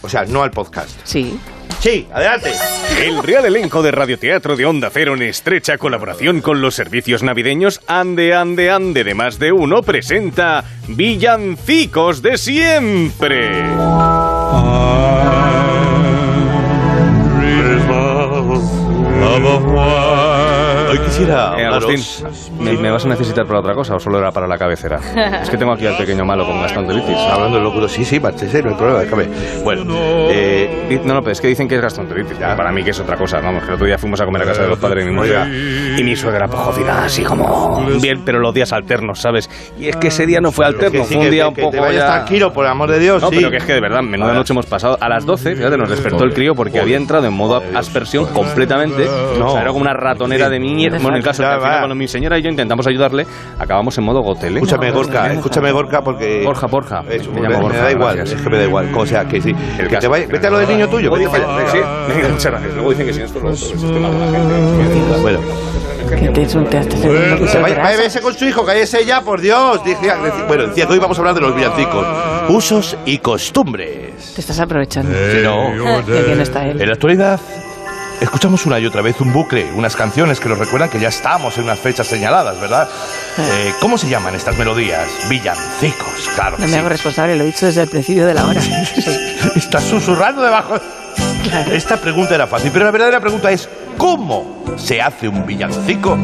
[0.05, 1.01] O sea, no al podcast.
[1.05, 1.38] Sí.
[1.81, 2.53] Sí, adelante.
[3.03, 7.81] El real elenco de radioteatro de Onda Cero en estrecha colaboración con los servicios navideños
[7.87, 13.51] Ande, Ande, Ande de más de uno presenta Villancicos de siempre.
[20.94, 21.54] Hoy quisiera.
[21.59, 22.00] Eh, Agustín,
[22.61, 25.00] ¿me, me vas a necesitar para otra cosa o solo era para la cabecera?
[25.42, 27.16] Es que tengo aquí al pequeño malo con gastroenteritis.
[27.16, 29.26] Hablando de locuro, sí, sí, márchese, no hay problema, déjame.
[29.64, 29.85] Bueno,
[30.30, 32.37] eh, No, no, pero es que dicen que es gastroenteritis.
[32.38, 33.40] Para mí que es otra cosa.
[33.40, 35.16] Vamos, que el otro día fuimos a comer a casa de los padres de mi
[35.16, 35.48] mujer
[35.98, 39.50] y mi suegra pues cocina así como bien, pero los días alternos, ¿sabes?
[39.78, 41.48] Y es que ese día no fue alterno, que sí, fue un que- día que-
[41.48, 43.37] un que poco te vayas ya- tranquilo, por el amor de Dios, No, sí.
[43.37, 44.96] pero que es que de verdad, menuda noche hemos pasado.
[45.00, 49.07] A las 12, fíjate, nos despertó el crío porque había entrado en modo aspersión completamente.
[49.38, 49.48] No.
[49.48, 51.03] O sea, era como una ratonera de mierda.
[51.03, 53.27] Bueno, en el caso de que al final cuando mi señora y yo intentamos ayudarle,
[53.59, 54.57] acabamos en modo gotele.
[54.61, 56.42] Escúchame, Gorka, escúchame, Gorka, porque...
[56.44, 57.05] Borja, Borja.
[57.11, 58.38] Eso, Me me, me Borja, da igual, gracias.
[58.38, 58.90] es que me da igual.
[58.94, 59.51] O sea, que sí.
[59.51, 60.11] El que te caso.
[60.11, 62.14] vaya- vete a lo del niño tuyo, Luego vete dicen- para allá, sí, venga.
[62.14, 62.75] venga, muchas gracias.
[62.75, 65.20] Luego dicen que si otro, es de la gente.
[65.23, 65.38] Bueno,
[66.09, 66.55] Que te es
[67.61, 69.81] vaya, váyase con su hijo, cállese ya, por Dios.
[70.47, 72.07] Bueno, decía que hoy vamos a hablar de los villancicos.
[72.49, 74.33] Usos y costumbres.
[74.35, 75.12] Te estás aprovechando.
[75.12, 75.75] Sí, no.
[75.75, 76.81] ¿Y a quién está él?
[76.81, 77.40] En la actualidad,
[78.20, 81.57] escuchamos una y otra vez un bucle, unas canciones que nos recuerdan que ya estamos
[81.59, 82.88] en unas fechas señaladas, ¿verdad?
[83.38, 85.09] Eh, ¿Cómo se llaman estas melodías?
[85.29, 86.57] Villancicos, claro.
[86.57, 86.79] que No me sí.
[86.79, 88.61] hago responsable, lo he dicho desde el principio de la hora.
[89.57, 90.74] Estás susurrando debajo.
[91.72, 96.16] Esta pregunta era fácil, pero la verdadera pregunta es ¿cómo se hace un villancico?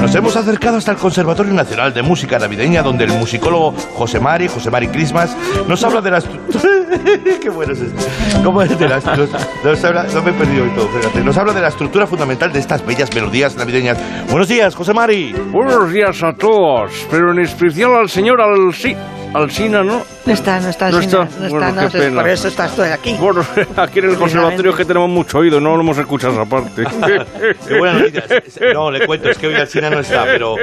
[0.00, 4.48] Nos hemos acercado hasta el Conservatorio Nacional de Música Navideña, donde el musicólogo José Mari,
[4.48, 6.24] José Mari Christmas, nos habla de las...
[7.40, 8.42] ¡Qué bueno es esto!
[8.44, 9.04] ¿Cómo es de las...
[9.04, 9.30] Nos,
[9.64, 10.04] nos habla...
[10.12, 11.20] No me he perdido y todo, fíjate.
[11.20, 13.98] Nos habla de la estructura fundamental de estas bellas melodías navideñas.
[14.28, 15.32] Buenos días, José Mari.
[15.50, 18.96] Buenos días a todos, pero en especial al señor Alci
[19.34, 20.02] Alcina, ¿no?
[20.26, 21.16] No está, no está, No está.
[21.18, 22.20] no está, Bueno, no, qué pena.
[22.20, 23.16] por eso estás tú aquí.
[23.18, 23.44] Bueno,
[23.76, 26.84] aquí en el conservatorio es que tenemos mucho oído, no lo hemos escuchado esa parte.
[27.68, 28.72] Qué buena noticia.
[28.74, 30.56] No, le cuento, es que hoy Alcina no está, pero...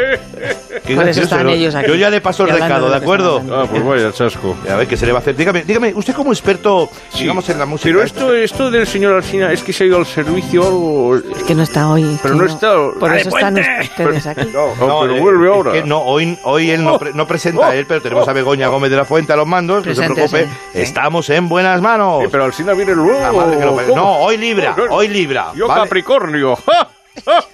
[0.85, 1.87] Qué Por eso están ellos aquí.
[1.89, 3.41] Yo ya le paso el recado, de ¿de lo que acuerdo?
[3.51, 4.55] Ah, pues vaya chasco.
[4.69, 5.35] A ver, ¿qué se le va a hacer?
[5.35, 7.89] Dígame, dígame, usted como experto, digamos, en la música...
[7.89, 11.15] Pero esto, esto del señor Alsina es que se ha ido al servicio o algo.
[11.35, 12.17] Es que no está hoy.
[12.21, 12.73] Pero no está.
[12.99, 14.47] Por ¡Ah, eso están ustedes aquí.
[14.53, 15.71] No, pero eh, vuelve es ahora.
[15.73, 18.67] que no, hoy, hoy él no, pre- no presenta a él, pero tenemos a Begoña
[18.67, 20.79] Gómez de la Fuente a los mandos, no se Presente, preocupe, sí.
[20.81, 22.23] estamos en buenas manos.
[22.23, 23.19] Sí, pero Alsina viene luego.
[23.19, 23.89] La madre que lo parió.
[23.93, 24.01] ¿Cómo?
[24.01, 25.51] No, hoy Libra, hoy Libra.
[25.55, 25.83] Yo ¿vale?
[25.83, 26.57] Capricornio.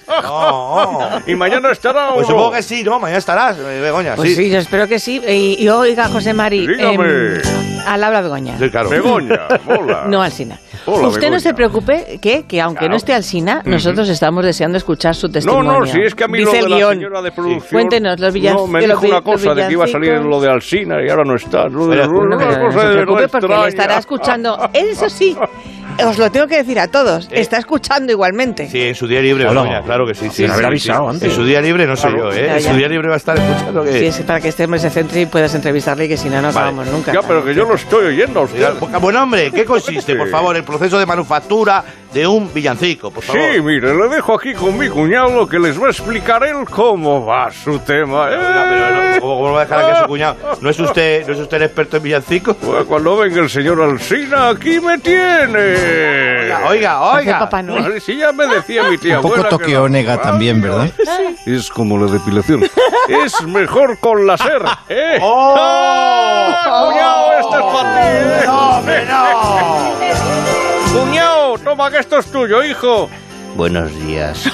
[0.08, 2.10] No, y mañana estará.
[2.14, 2.34] Pues no?
[2.34, 3.00] supongo que sí, ¿no?
[3.00, 4.36] Mañana estarás, eh, Begoña, Pues sí.
[4.46, 4.50] sí.
[4.50, 5.22] yo espero que sí.
[5.28, 6.68] Y, y oiga, José Mari.
[6.68, 6.94] Dígame.
[7.36, 7.42] em,
[7.86, 8.58] al habla Begoña.
[8.58, 8.90] Sí, claro.
[8.90, 10.06] Begoña, hola.
[10.08, 10.58] No, Alsina.
[10.86, 11.40] Hola, Usted no Begoña.
[11.40, 12.96] se preocupe que, que aunque no Claro.
[12.98, 15.80] esté Alsina, nosotros estamos deseando escuchar su No, testimonio.
[15.80, 17.70] no, si es que a mí Dice lo de el la señora de producción...
[17.72, 20.30] Cuéntenos, los villan- No, me dijo una cosa de que iba a salir villancicos.
[20.38, 21.68] lo de Alsina y ahora no está.
[21.70, 24.58] Lo de, lo- No, pero no cosa se preocupe no porque estará escuchando.
[24.74, 25.36] Eso sí,
[26.06, 27.28] os lo tengo que decir a todos.
[27.32, 28.70] Está escuchando igualmente.
[28.70, 29.62] Sí, en su día libre, Hola.
[29.64, 30.30] Begoña, claro que sí.
[30.30, 31.10] sí, Sin haber sí, avisado sí.
[31.16, 31.30] antes.
[31.30, 32.46] En su día libre no soy yo, ¿eh?
[32.48, 34.00] Ya, En su día libre va a estar escuchando que...
[34.00, 36.48] Sí, es para que este hombre se centre y puedas entrevistarle, que si no, no
[36.48, 36.58] Vale.
[36.60, 37.14] acabamos nunca.
[37.14, 38.74] Ya, pero que yo lo estoy oyendo a usted.
[38.80, 43.24] Oiga, Buen hombre, ¿qué consiste, por favor, el proceso de manufactura de un villancico, por
[43.24, 43.42] favor?
[43.54, 47.26] Sí, mire, le dejo aquí con mi cuñado que les va a explicar él cómo
[47.26, 48.30] va su tema.
[48.30, 48.38] ¿eh?
[48.38, 50.36] Oiga, pero no, ¿cómo, cómo lo va a dejar aquí a su cuñado?
[50.62, 52.56] ¿No es usted, no es usted el experto en villancicos?
[52.58, 56.54] Pues cuando venga el señor Alsina, aquí me tiene.
[56.68, 57.40] Oiga, Hace oiga.
[57.40, 58.00] Papá Noel.
[58.02, 60.90] Sí, ya me decía mi tía Un poco abuela que Tokio la- Onega también, ¿verdad?
[61.46, 62.64] Es como la depilación.
[63.08, 65.18] es mejor con láser, ¿eh?
[65.22, 65.56] ¡Oh!
[65.58, 66.86] ¡Ah!
[66.90, 68.08] ¡Cuñado, este es para ti!
[68.08, 68.44] ¿eh?
[68.46, 69.94] ¡No, hombre, no!
[71.02, 71.43] ¡Cuñado,
[71.76, 73.10] toma que esto es tuyo, hijo!
[73.56, 74.48] Buenos días.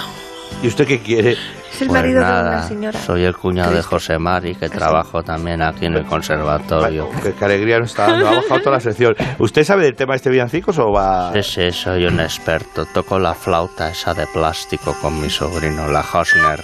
[0.63, 1.33] ¿Y usted qué quiere?
[1.33, 2.97] Es el Pues marido de una nada, señora.
[2.99, 3.83] soy el cuñado de.
[3.83, 7.09] José Mari, que trabajo también aquí en el conservatorio.
[7.21, 8.25] Qué, qué alegría nos está dando.
[8.29, 9.15] Ha bajado toda la sección.
[9.37, 11.33] ¿Usted sabe del tema de este villancicos o va...?
[11.33, 12.85] Sí, sí, soy un experto.
[12.85, 16.61] Toco la flauta esa de plástico con mi sobrino, la Hosner.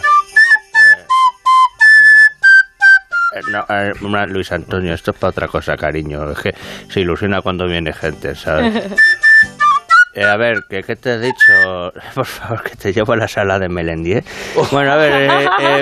[3.36, 3.92] Eh, no, eh,
[4.30, 6.32] Luis Antonio, esto es para otra cosa, cariño.
[6.32, 6.54] Es que
[6.90, 8.74] se ilusiona cuando viene gente, ¿sabes?
[10.18, 11.92] Eh, a ver, ¿qué, ¿qué te he dicho?
[12.16, 14.24] Por favor, que te llevo a la sala de Melendi, ¿eh?
[14.72, 15.82] Bueno, a ver, eh, eh,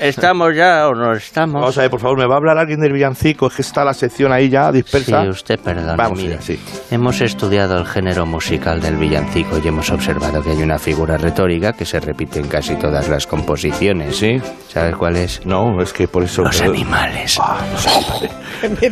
[0.00, 1.54] ¿estamos ya o no estamos?
[1.62, 3.46] Vamos a ver, por favor, ¿me va a hablar alguien del villancico?
[3.46, 5.22] Es que está la sección ahí ya dispersa.
[5.22, 6.60] Sí, usted perdone, Vamos mire, sí.
[6.90, 11.72] hemos estudiado el género musical del villancico y hemos observado que hay una figura retórica
[11.72, 14.16] que se repite en casi todas las composiciones.
[14.16, 14.42] ¿Sí?
[14.68, 15.40] ¿Sabes cuál es?
[15.46, 16.42] No, es que por eso...
[16.42, 17.38] Los pero- animales.
[17.40, 18.30] Ah, los animales.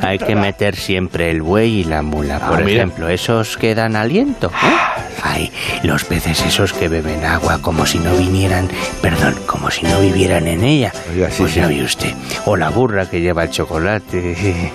[0.02, 2.78] Hay que meter siempre el buey y la mula, por Ah, mira.
[2.84, 3.08] ejemplo.
[3.10, 4.48] Esos que dan aliento.
[4.48, 4.77] ¿eh?
[5.22, 5.50] Ay,
[5.82, 8.68] los peces esos que beben agua como si no vinieran,
[9.02, 10.92] perdón, como si no vivieran en ella.
[11.12, 11.60] Oiga, sí, pues sí.
[11.60, 12.12] ya ve usted.
[12.46, 14.70] O la burra que lleva el chocolate.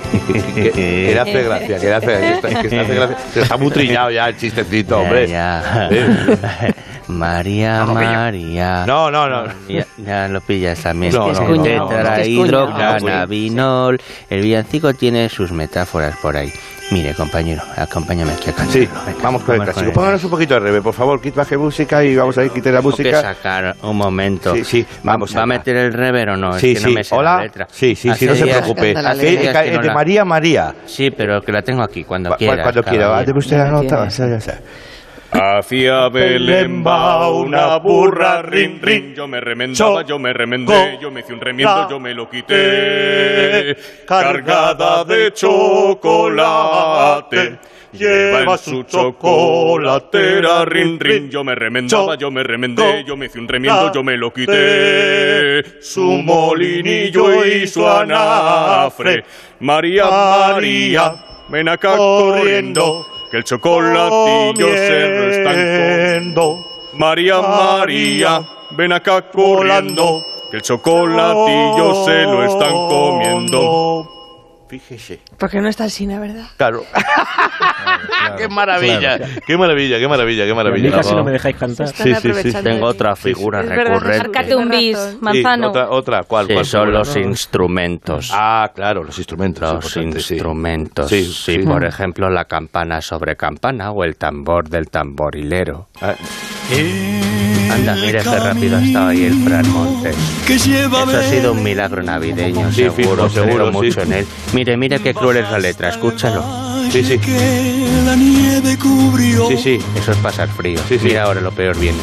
[0.53, 3.17] Que, que le hace gracia, que le hace, que está, que hace gracia.
[3.35, 5.27] Está muy trillado ya el chistecito, hombre.
[5.27, 6.37] Ya, Eh.
[6.41, 6.73] ya.
[7.07, 8.85] María, María.
[8.87, 9.43] No, no, no.
[9.67, 11.13] Ya, ya lo pillas también.
[11.13, 13.99] No, es que es Tetrahidrocannabinol.
[14.29, 16.51] El villancico tiene sus metáforas por ahí.
[16.91, 18.73] Mire, compañero, acompáñame aquí a cantar.
[18.73, 18.87] Sí,
[19.21, 19.91] vamos con el clásico.
[19.93, 21.19] Pónganos un poquito de rebe, por favor.
[21.19, 23.21] Quit baje música y vamos a ir, quite la Tengo que música.
[23.21, 24.53] sacar un momento.
[24.53, 26.55] Sí, sí, vamos ¿Va a meter el rever o no?
[26.55, 26.93] Es Sí, que no sí.
[26.93, 27.37] me sé Hola.
[27.37, 27.67] la letra.
[27.71, 28.91] Sí, sí, sí, Hace no se días- preocupe.
[28.91, 30.75] Eh, que no de la- María María.
[30.85, 32.61] Sí, pero que la tengo aquí cuando Cu- quieras.
[32.61, 33.05] Cuando quiera.
[33.05, 33.27] caballero.
[33.27, 34.07] Deme usted la nota.
[34.09, 34.59] ya, ya, ya.
[35.33, 39.15] Hacia Belén va una burra, rin, rin.
[39.15, 43.75] Yo me remendaba, yo me remendé, yo me hice un remiendo, yo me lo quité.
[44.05, 46.53] Cargada de chocolate.
[47.93, 51.29] Lleva en su chocolatera, rin, rin.
[51.29, 55.81] Yo me remendaba, yo me remendé, yo me hice un remiendo, yo me lo quité.
[55.81, 59.23] Su molinillo y su anafre.
[59.59, 61.15] María, María,
[61.49, 63.07] ven acá corriendo.
[63.33, 66.67] Que el chocolatillo se lo están comiendo.
[66.93, 70.23] María, María, ven acá corriendo.
[70.51, 74.12] Que el chocolatillo se lo están comiendo.
[74.79, 75.19] Fíjese.
[75.37, 76.45] Porque no está el cine, ¿verdad?
[76.57, 76.83] Claro.
[78.37, 80.91] qué maravilla, qué maravilla, qué maravilla, qué A mí maravilla.
[80.91, 81.87] casi no me dejáis cantar.
[81.89, 82.53] Sí, sí, sí.
[82.63, 84.55] Tengo otra figura Es recurrente.
[84.55, 84.97] Un bis.
[84.97, 85.69] Sí, manzano.
[85.69, 86.47] otra, otra, ¿cuál?
[86.47, 86.99] Que cuál son figura?
[86.99, 88.31] los instrumentos.
[88.33, 89.73] Ah, claro, los instrumentos.
[89.73, 89.99] Los sí.
[89.99, 91.09] instrumentos.
[91.09, 91.65] Sí, Sí, sí.
[91.67, 95.87] por ejemplo, la campana sobre campana o el tambor del tamborilero.
[96.01, 96.15] Ah,
[97.71, 100.15] Anda, mira qué rápido ha estado ahí el Fran Montes.
[100.89, 103.71] Eso ha sido un milagro navideño, Sí, seguro, fijo, seguro, sí.
[103.71, 104.27] mucho en él.
[104.53, 106.43] Mire, mire qué cruel es la letra, escúchalo.
[106.91, 107.19] sí, sí.
[109.47, 109.79] Sí, sí.
[109.95, 110.79] Eso es pasar frío.
[110.87, 110.97] Sí.
[111.03, 111.97] Mira ahora lo peor viene.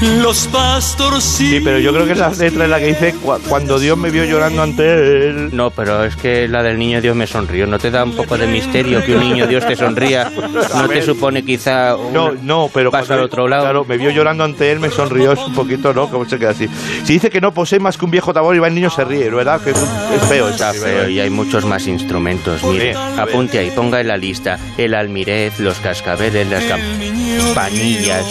[0.00, 1.24] Los pastorcitos.
[1.24, 4.10] Sí, pero yo creo que esa letra es la que dice "Cu- cuando Dios me
[4.10, 4.84] vio llorando ante
[5.28, 5.50] él.
[5.52, 7.66] No, pero es que la del niño Dios me sonrió.
[7.66, 10.30] ¿No te da un poco de misterio que un niño Dios te sonría?
[10.74, 13.62] ¿No te supone quizá un No, no, pero paso al otro lado?
[13.64, 16.08] Claro, me vio llorando ante él, me sonrió, es un poquito, ¿no?
[16.08, 16.68] Como se queda así.
[17.04, 19.04] Si dice que no posee más que un viejo tambor y va el niño se
[19.04, 19.60] ríe, ¿verdad?
[19.60, 20.48] Que es, un- es feo.
[20.48, 21.08] Está sí, feo ¿verdad?
[21.08, 22.62] y hay muchos más instrumentos.
[22.64, 28.24] Mire, apunte ahí, ponga en la lista el almirez, los cascabeles, las campanillas.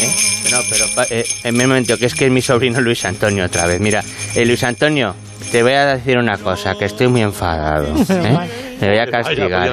[0.00, 0.37] ¿Eh?
[0.50, 3.44] No, pero pa- eh, en un momento, que es que es mi sobrino Luis Antonio
[3.44, 3.80] otra vez.
[3.80, 4.02] Mira,
[4.34, 5.14] eh, Luis Antonio,
[5.52, 7.86] te voy a decir una cosa, que estoy muy enfadado.
[8.08, 8.76] ¿eh?
[8.80, 9.68] Te voy a pues castigar.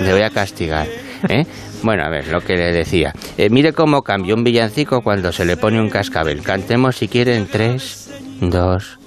[0.00, 0.86] Le voy a castigar.
[1.28, 1.44] ¿eh?
[1.82, 3.12] Bueno, a ver, lo que le decía.
[3.36, 6.42] Eh, mire cómo cambia un villancico cuando se le pone un cascabel.
[6.42, 8.98] Cantemos si quieren tres, dos,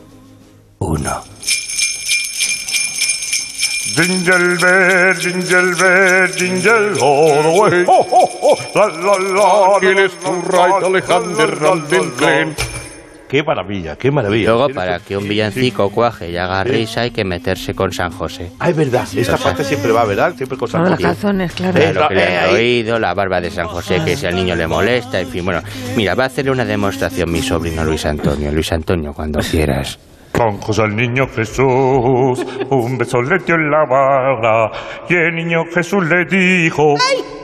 [0.80, 1.24] uno.
[4.00, 7.84] Jingle bell, jingle bell, jingle all the way.
[7.86, 9.80] Oh, oh, oh, la, la, la.
[9.82, 12.56] ¿Quién es tu right, Alexander Randengren?
[13.28, 14.50] Qué maravilla, qué maravilla.
[14.52, 18.52] Luego, para que un villancico cuaje y haga risa, hay que meterse con San José.
[18.58, 20.34] Ah, es verdad, esta parte siempre va, ¿verdad?
[20.36, 21.22] Siempre con San Todas las José.
[21.22, 21.78] calzones, claro.
[21.80, 22.56] Eh, Lo que le eh, han ahí.
[22.56, 25.62] oído, la barba de San José, que si al niño le molesta, en fin, bueno.
[25.96, 28.50] Mira, va a hacerle una demostración mi sobrino Luis Antonio.
[28.52, 30.00] Luis Antonio, cuando quieras.
[30.40, 34.72] Con José al niño Jesús, un beso le dio en la barra,
[35.10, 36.96] y el niño Jesús le dijo,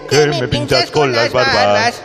[0.10, 2.02] que me pinchas con las barbas.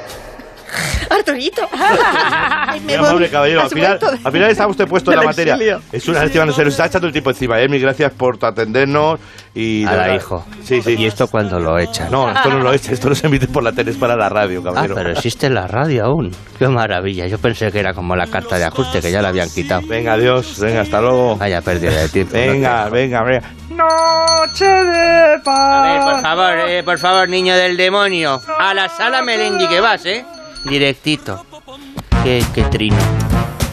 [1.10, 1.62] Arturito.
[2.98, 3.62] Amable, caballero.
[3.62, 5.54] Al final, vuelto de- al final está usted puesto en la materia.
[5.54, 5.80] exilio.
[5.92, 7.60] Es una lástima, no se nos está echando el tiempo encima.
[7.60, 7.68] ¿eh?
[7.68, 9.18] Mil gracias por atendernos
[9.54, 9.84] y...
[9.86, 10.44] A la hijo.
[10.62, 10.94] Sí, sí.
[10.98, 12.10] ¿Y esto cuando lo echan?
[12.10, 14.28] No, esto no lo es, esto no se emite por la tele, es para la
[14.28, 14.94] radio, Ah, caballero.
[14.94, 16.30] pero existe la radio aún.
[16.58, 17.26] Qué maravilla.
[17.26, 19.82] Yo pensé que era como la carta de ajuste, que ya la habían quitado.
[19.88, 21.36] Venga, adiós, venga, hasta luego.
[21.36, 22.32] Vaya pérdida de tiempo.
[22.34, 23.50] Venga, venga, venga.
[23.70, 25.84] Noche de A paz.
[25.84, 28.40] ver, por favor, eh, por favor, niño del demonio.
[28.58, 30.24] A la sala Melendi que vas, ¿eh?
[30.64, 31.44] Directito.
[32.22, 32.96] Qué, qué trino.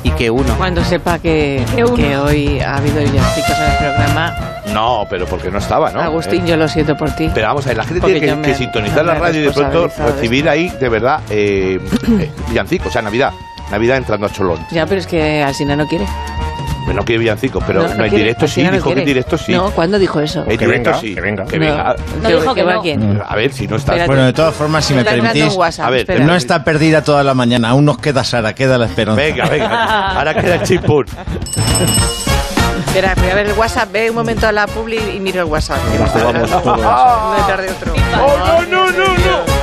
[0.03, 0.55] Y que uno.
[0.57, 1.63] Cuando sepa que,
[1.95, 4.35] que hoy ha habido villancicos en el programa,
[4.73, 5.99] No, pero porque no estaba, ¿no?
[6.01, 7.29] Agustín, Eh, yo lo siento por ti.
[7.33, 9.43] Pero vamos a ver, la gente Porque tiene que, me- que sintonizar la radio y
[9.43, 11.79] de pronto recibir ahí, de verdad, eh,
[12.19, 13.31] eh, villancico, o sea, Navidad.
[13.71, 14.65] Navidad entrando a Cholón.
[14.71, 16.05] Ya, pero es que Alsina no quiere.
[16.93, 19.37] No quiere villancicos, pero No, no, no en quiere, directo sí, dijo que en directo
[19.37, 19.53] sí.
[19.53, 20.43] No, ¿cuándo dijo eso?
[20.47, 21.15] En Que directo venga, sí.
[21.15, 21.45] que venga.
[21.45, 21.65] Que No.
[21.65, 21.95] venga.
[22.21, 22.81] No dijo que va no.
[22.81, 23.21] quién?
[23.27, 24.05] A ver, si no está.
[24.05, 26.25] Bueno, de todas formas, si me permitís, WhatsApp, A ver, espera.
[26.25, 27.69] no está perdida toda la mañana.
[27.69, 29.21] Aún nos queda Sara, queda la esperanza.
[29.21, 30.09] Venga, venga.
[30.17, 31.05] Ahora queda el chipún.
[32.87, 33.91] Espera, voy a ver el WhatsApp.
[33.91, 35.79] Ve un momento a la publi y miro el WhatsApp.
[35.87, 37.93] No he otro.
[38.19, 39.56] ¡Oh, no, no, no, no!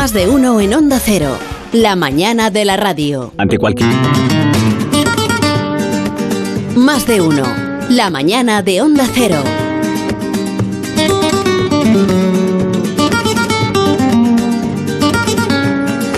[0.00, 1.36] Más de uno en Onda Cero.
[1.72, 3.34] La mañana de la radio.
[3.36, 3.90] Ante cualquier...
[6.74, 7.42] Más de uno.
[7.90, 9.36] La mañana de Onda Cero.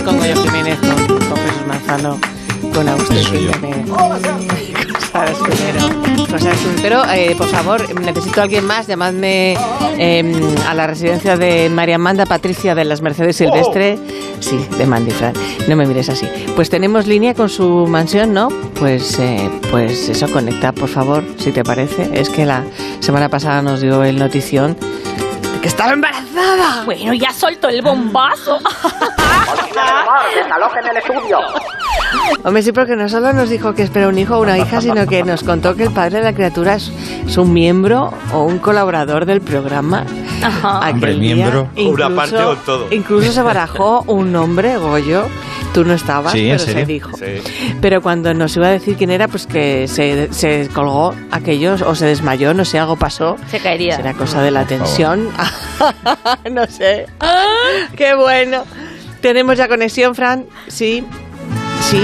[0.05, 2.19] Con Goyo Jiménez, con, con Jesús Manzano,
[2.73, 3.17] con Agustín.
[3.17, 3.89] Jiménez.
[5.11, 6.39] Sara Escudero.
[6.39, 7.03] Sara Escudero.
[7.11, 8.87] eh, por favor, necesito a alguien más.
[8.87, 9.57] Llamadme
[9.97, 13.97] eh, a la residencia de María Amanda Patricia de las Mercedes Silvestre.
[14.39, 15.33] Sí, de Mandy, Fran.
[15.67, 16.27] No me mires así.
[16.55, 18.49] Pues tenemos línea con su mansión, ¿no?
[18.79, 22.09] Pues, eh, pues eso, conecta, por favor, si te parece.
[22.13, 22.63] Es que la
[22.99, 24.75] semana pasada nos dio el notición
[25.63, 26.83] que estaba embarazada.
[26.83, 28.59] Bueno, ya soltó el bombazo.
[32.43, 35.07] Hombre, sí, porque no solo nos dijo que espera un hijo o una hija, sino
[35.07, 36.91] que nos contó que el padre de la criatura es,
[37.25, 40.05] es un miembro o un colaborador del programa.
[40.43, 40.79] Ajá.
[40.79, 41.69] Aquel Hombre, día, miembro.
[41.77, 42.87] Una parte o todo.
[42.91, 45.29] Incluso se barajó un nombre, Goyo.
[45.73, 47.17] Tú no estabas, Sí, ¿en pero se dijo.
[47.17, 47.75] Sí.
[47.81, 51.95] Pero cuando nos iba a decir quién era, pues que se, se colgó aquello o
[51.95, 53.37] se desmayó, no sé, algo pasó.
[53.49, 53.95] Se caería.
[53.95, 55.29] Será cosa de la tensión.
[56.51, 57.07] no sé.
[57.95, 58.63] ¡Qué bueno!
[59.21, 60.45] ¿Tenemos ya conexión, Fran?
[60.67, 61.03] Sí.
[61.89, 62.01] Sí.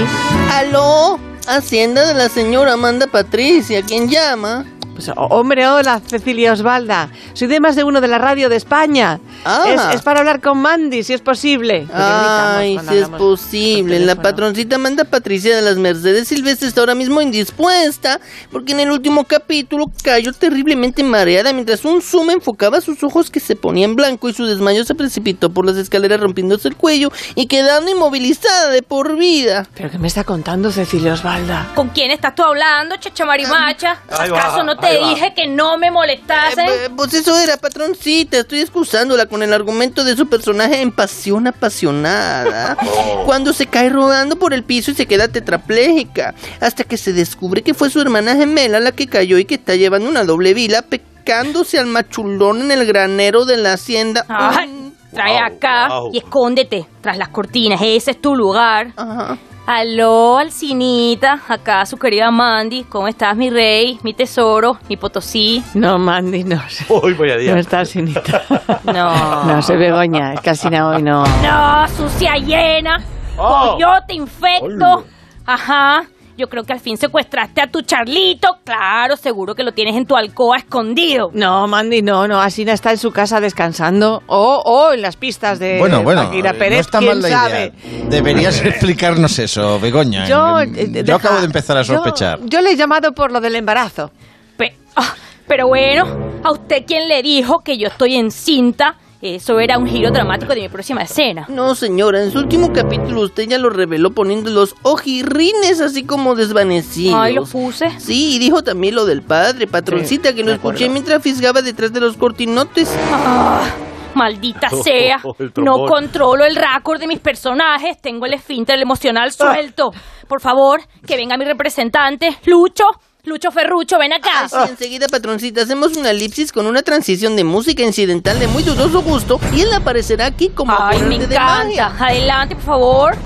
[0.52, 4.64] Aló, Hacienda de la señora Amanda Patricia, ¿quién llama?
[5.00, 7.08] Pues, hombre, hola, Cecilia Osvalda.
[7.32, 9.18] Soy de más de uno de la radio de España.
[9.46, 9.64] Ah.
[9.66, 11.86] Es, es para hablar con Mandy, si es posible.
[11.90, 13.98] Ay, si es posible.
[14.00, 18.20] La patroncita Amanda Patricia de las Mercedes Silvestre está ahora mismo indispuesta
[18.52, 23.40] porque en el último capítulo cayó terriblemente mareada mientras un zoom enfocaba sus ojos que
[23.40, 27.46] se ponían blanco y su desmayo se precipitó por las escaleras rompiéndose el cuello y
[27.46, 29.66] quedando inmovilizada de por vida.
[29.74, 31.68] ¿Pero qué me está contando Cecilia Osvalda?
[31.74, 34.02] ¿Con quién estás tú hablando, chacha marimacha?
[34.10, 35.08] ¿Acaso no te va.
[35.10, 36.68] dije que no me molestasen?
[36.68, 38.38] Eh, eh, pues eso era, patroncita.
[38.38, 42.76] Estoy excusándola con el argumento de su personaje en pasión apasionada.
[43.26, 46.34] Cuando se cae rodando por el piso y se queda tetrapléjica.
[46.60, 49.76] Hasta que se descubre que fue su hermana gemela la que cayó y que está
[49.76, 54.24] llevando una doble vila pecándose al machulón en el granero de la hacienda.
[54.28, 54.68] Ay,
[55.12, 56.10] Mm, trae Wow, acá wow.
[56.12, 57.80] y escóndete tras las cortinas.
[57.82, 58.92] Ese es tu lugar.
[58.96, 59.38] Ajá.
[59.66, 61.40] Aló, Alcinita.
[61.48, 62.84] Acá su querida Mandy.
[62.84, 65.62] ¿Cómo estás, mi rey, mi tesoro, mi potosí?
[65.74, 66.60] No, Mandy, no.
[66.88, 67.52] Uy, vaya día.
[67.52, 68.42] No está Sinita.
[68.84, 69.44] No.
[69.44, 70.34] No, soy Begoña.
[70.34, 71.24] Es que Alsina hoy no.
[71.24, 73.02] No, sucia llena.
[73.36, 73.74] Oh.
[73.74, 75.04] Coyote infecto.
[75.46, 76.04] Ajá.
[76.40, 78.56] Yo creo que al fin secuestraste a tu Charlito.
[78.64, 81.30] Claro, seguro que lo tienes en tu alcoba escondido.
[81.34, 82.40] No, Mandy, no, no.
[82.40, 84.22] Asina está en su casa descansando.
[84.26, 86.80] O o en las pistas de Bueno, bueno, Paquira no Pérez.
[86.80, 87.72] está ¿quién mal la sabe?
[87.84, 88.04] idea.
[88.08, 90.26] Deberías explicarnos eso, Begoña.
[90.26, 92.38] Yo, Yo, eh, deja- acabo de empezar a yo- sospechar.
[92.44, 94.10] Yo, le he llamado por lo del embarazo.
[94.56, 95.14] Pe- ah,
[95.46, 96.06] pero bueno,
[96.42, 98.96] ¿a usted quién le dijo que yo estoy encinta?
[99.22, 101.44] Eso era un giro dramático de mi próxima escena.
[101.48, 106.34] No, señora, en su último capítulo usted ya lo reveló poniendo los ojirrines así como
[106.34, 107.14] desvanecidos.
[107.20, 107.90] Ay, lo puse.
[108.00, 112.00] Sí, y dijo también lo del padre, patroncita, que lo escuché mientras fisgaba detrás de
[112.00, 112.90] los cortinotes.
[113.12, 113.68] Ah,
[114.14, 115.20] maldita sea.
[115.38, 118.00] el No controlo el récord de mis personajes.
[118.00, 119.92] Tengo el esfínter emocional suelto.
[120.28, 122.84] Por favor, que venga mi representante, Lucho.
[123.24, 124.30] Lucho Ferrucho, ven acá.
[124.44, 128.62] Ah, sí, enseguida, patroncita, hacemos una elipsis con una transición de música incidental de muy
[128.62, 131.40] dudoso gusto y él aparecerá aquí como Ay, me de encanta.
[131.64, 131.92] magia.
[131.98, 133.16] Adelante, por favor.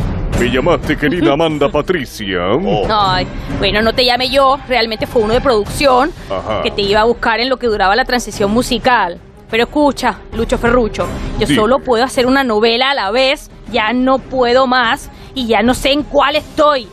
[0.40, 2.38] Me llamaste, querida Amanda Patricia.
[2.90, 3.24] Ay,
[3.61, 6.62] bueno, no te llame yo, realmente fue uno de producción Ajá.
[6.62, 9.20] que te iba a buscar en lo que duraba la transición musical.
[9.49, 11.07] Pero escucha, Lucho Ferrucho,
[11.38, 11.55] yo Dime.
[11.61, 15.72] solo puedo hacer una novela a la vez, ya no puedo más y ya no
[15.74, 16.88] sé en cuál estoy.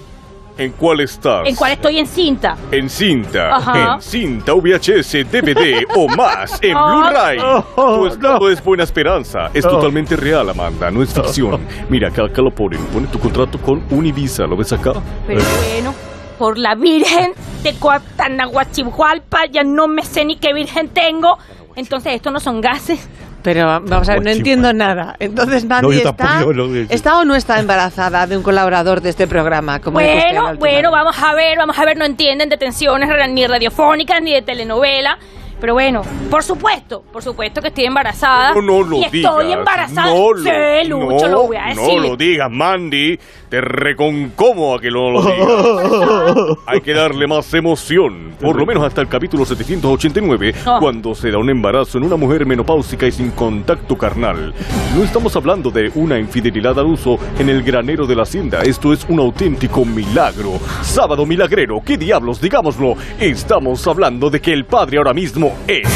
[0.62, 1.48] ¿En cuál estás?
[1.48, 2.56] En cuál estoy en cinta.
[2.72, 3.94] En cinta, Ajá.
[3.96, 6.86] en cinta, VHS, DVD o más, en Ah.
[6.88, 7.40] Blu-ray.
[7.76, 9.50] Oh, tu estado es buena esperanza.
[9.54, 9.70] Es Oh.
[9.70, 11.62] totalmente real, Amanda, no es ficción.
[11.90, 12.84] Mira, acá, acá lo ponen.
[12.88, 14.94] Pone tu contrato con Univisa, ¿lo ves acá?
[15.28, 15.42] Pero
[15.72, 15.94] bueno,
[16.38, 17.34] por la Virgen
[17.64, 21.38] de Coatanahuachihualpa, ya no me sé ni qué virgen tengo.
[21.76, 23.08] Entonces, ¿estos no son gases?
[23.44, 25.16] Pero vamos a ver, no entiendo nada.
[25.20, 29.02] Entonces, Mandy No, yo está, no, yo- ¿está o no está embarazada de un colaborador
[29.02, 29.80] de este programa?
[29.80, 34.22] Como Bueno, bueno, vamos a ver, vamos a ver, no entienden de tensiones ni radiofónicas
[34.22, 35.18] ni de telenovela.
[35.62, 38.54] Pero bueno, por supuesto, por supuesto que estoy embarazada.
[38.56, 39.32] No, no lo y digas.
[39.32, 40.08] estoy embarazada.
[40.14, 41.84] No lo, sí, Lucho, no, lo voy a decir.
[42.02, 43.20] No lo digas, Mandy.
[43.48, 46.58] Te reconcomo a que no lo digas.
[46.66, 48.34] Hay que darle más emoción.
[48.42, 50.80] Por lo menos hasta el capítulo 789, Oh.
[50.80, 54.54] cuando se da un embarazo en una mujer menopáusica y sin contacto carnal.
[54.96, 58.62] No estamos hablando de una infidelidad al uso en el granero de la hacienda.
[58.64, 60.54] Esto es un auténtico milagro.
[60.82, 62.42] Sábado milagrero, ¿qué diablos?
[62.42, 62.96] Digámoslo.
[63.20, 65.88] Estamos hablando de que el padre ahora mismo es...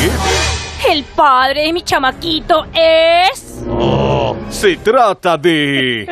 [0.89, 3.63] El padre de mi chamaquito es.
[3.69, 6.07] Oh, se trata de...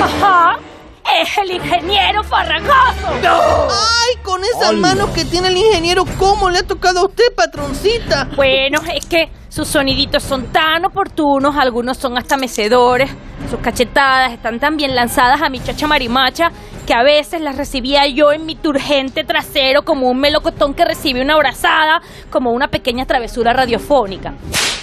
[0.00, 0.58] Ajá.
[1.04, 3.08] Es el ingeniero Farragoso.
[3.22, 6.04] ¡Ay, con esas manos que tiene el ingeniero!
[6.18, 8.28] ¿Cómo le ha tocado a usted, patroncita?
[8.34, 13.10] Bueno, es que sus soniditos son tan oportunos, algunos son hasta mecedores,
[13.48, 16.50] sus cachetadas están tan bien lanzadas a mi chacha marimacha
[16.86, 21.22] que a veces las recibía yo en mi turgente trasero como un melocotón que recibe
[21.22, 22.00] una abrazada,
[22.30, 24.34] como una pequeña travesura radiofónica.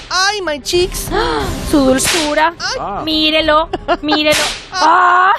[0.09, 1.09] ¡Ay, my cheeks!
[1.71, 2.53] Su dulzura,
[3.03, 3.69] mírelo,
[4.01, 4.43] mírelo.
[4.71, 5.33] ¡Ah!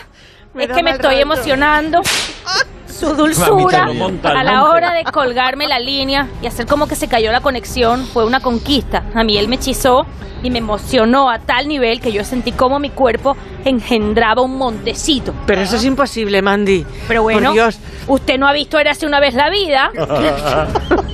[0.55, 2.03] Me es que me estoy emocionando.
[2.87, 3.89] Su dulzura
[4.23, 8.07] a la hora de colgarme la línea y hacer como que se cayó la conexión
[8.07, 9.03] fue una conquista.
[9.15, 10.07] A mí él me hechizó
[10.43, 15.35] y me emocionó a tal nivel que yo sentí como mi cuerpo engendraba un montecito.
[15.47, 16.87] Pero eso es imposible, Mandy.
[17.09, 17.79] Pero bueno, Por Dios.
[18.07, 19.91] usted no ha visto Érase una vez la vida.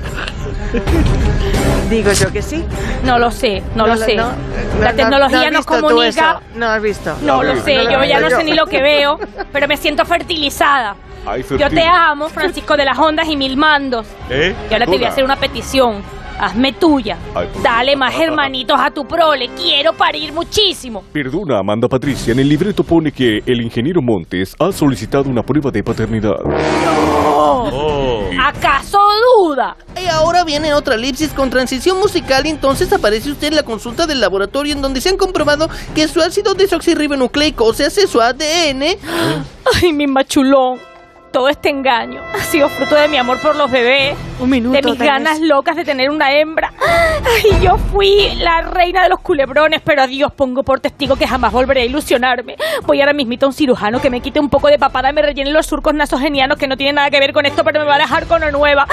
[1.90, 2.64] Digo yo que sí.
[3.04, 4.14] No lo sé, no, lo sé.
[4.14, 4.30] no,
[4.80, 6.40] la no, tecnología no nos comunica.
[6.54, 7.14] No has visto.
[7.22, 9.18] No lo sé, lo yo ya no sé ni lo que veo,
[9.52, 10.96] pero me siento fertilizada.
[11.26, 14.06] Ay, Yo te amo, Francisco de las Ondas y mil mandos.
[14.30, 14.54] ¿Eh?
[14.70, 16.02] Y ahora te voy a hacer una petición.
[16.40, 17.16] Hazme tuya.
[17.34, 17.98] Ay, por Dale favor.
[17.98, 19.50] más hermanitos a tu prole.
[19.56, 21.02] Quiero parir muchísimo.
[21.12, 25.70] Perdona, Amanda Patricia, en el libreto pone que el ingeniero Montes ha solicitado una prueba
[25.72, 26.36] de paternidad.
[28.40, 28.98] ¿Acaso
[29.36, 29.76] duda?
[30.02, 34.06] Y ahora viene otra elipsis con transición musical y entonces aparece usted en la consulta
[34.06, 38.82] del laboratorio en donde se han comprobado que su ácido desoxirribonucleico, o sea, su ADN,
[39.82, 40.80] Ay, mi machulón.
[41.32, 44.76] Todo este engaño ha sido fruto de mi amor por los bebés, Un minuto.
[44.76, 46.72] de mis ganas locas de tener una hembra.
[46.80, 51.26] Ay, yo fui la reina de los culebrones, pero a Dios pongo por testigo que
[51.26, 52.56] jamás volveré a ilusionarme.
[52.86, 55.22] Voy ahora mismito a un cirujano que me quite un poco de papada y me
[55.22, 57.96] rellene los surcos nasogenianos que no tienen nada que ver con esto, pero me va
[57.96, 58.86] a dejar con una nueva.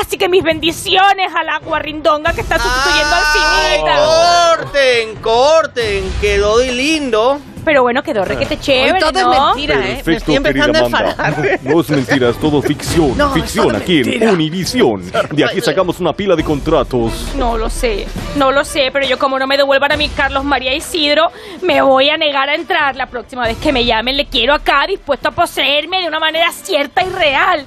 [0.00, 4.56] Así que mis bendiciones al agua rindonga que está sustituyendo al cinita.
[4.56, 7.40] corten, corten, quedó de lindo.
[7.64, 10.02] Pero bueno, quedó requete chévere, Hoy todo es mentira, ¿eh?
[10.04, 11.60] Me estoy empezando a enfadar.
[11.62, 13.16] No es mentira, es todo ficción.
[13.16, 14.26] No, ficción todo aquí mentira.
[14.26, 14.91] en Univisión.
[15.32, 17.32] De aquí sacamos una pila de contratos.
[17.36, 20.44] No lo sé, no lo sé, pero yo como no me devuelvan a mi Carlos
[20.44, 21.30] María Isidro,
[21.62, 24.16] me voy a negar a entrar la próxima vez que me llamen.
[24.16, 27.66] Le quiero acá dispuesto a poseerme de una manera cierta y real.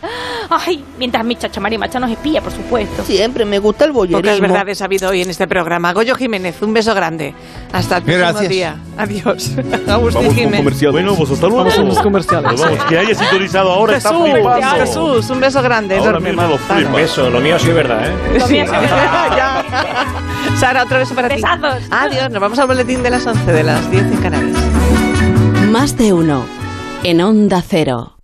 [0.49, 3.03] Ay, mientras mi chacha marimacha nos espía, por supuesto.
[3.03, 4.41] Siempre me gusta el Pocas boyerismo.
[4.47, 5.93] verdades ha habido hoy en este programa.
[5.93, 7.33] Goyo Jiménez, un beso grande.
[7.73, 8.49] Hasta el próximo Gracias.
[8.49, 8.75] día.
[8.97, 9.51] Adiós.
[9.57, 10.91] Agustín Vamos con Jiménez.
[10.91, 11.57] Bueno, pues hasta luego.
[11.63, 12.61] Vamos con los comerciales.
[12.61, 14.67] Vamos, que haya sintonizado ahora está Jesús, flipando.
[14.77, 16.29] Jesús, un beso grande, Ahora enorme.
[16.29, 16.89] mismo lo Hasta luego.
[16.89, 17.01] flipa.
[17.15, 18.13] Eso, lo mío sí es verdad, ¿eh?
[18.37, 19.29] Lo mío sí es verdad.
[19.37, 19.63] Ya.
[20.59, 21.35] Sara, otro beso para ti.
[21.35, 21.83] Besazos.
[21.89, 24.57] Adiós, nos vamos al boletín de las 11 de las 10 en Canarias.
[25.71, 26.45] Más de uno.
[27.05, 28.14] En Onda Cero.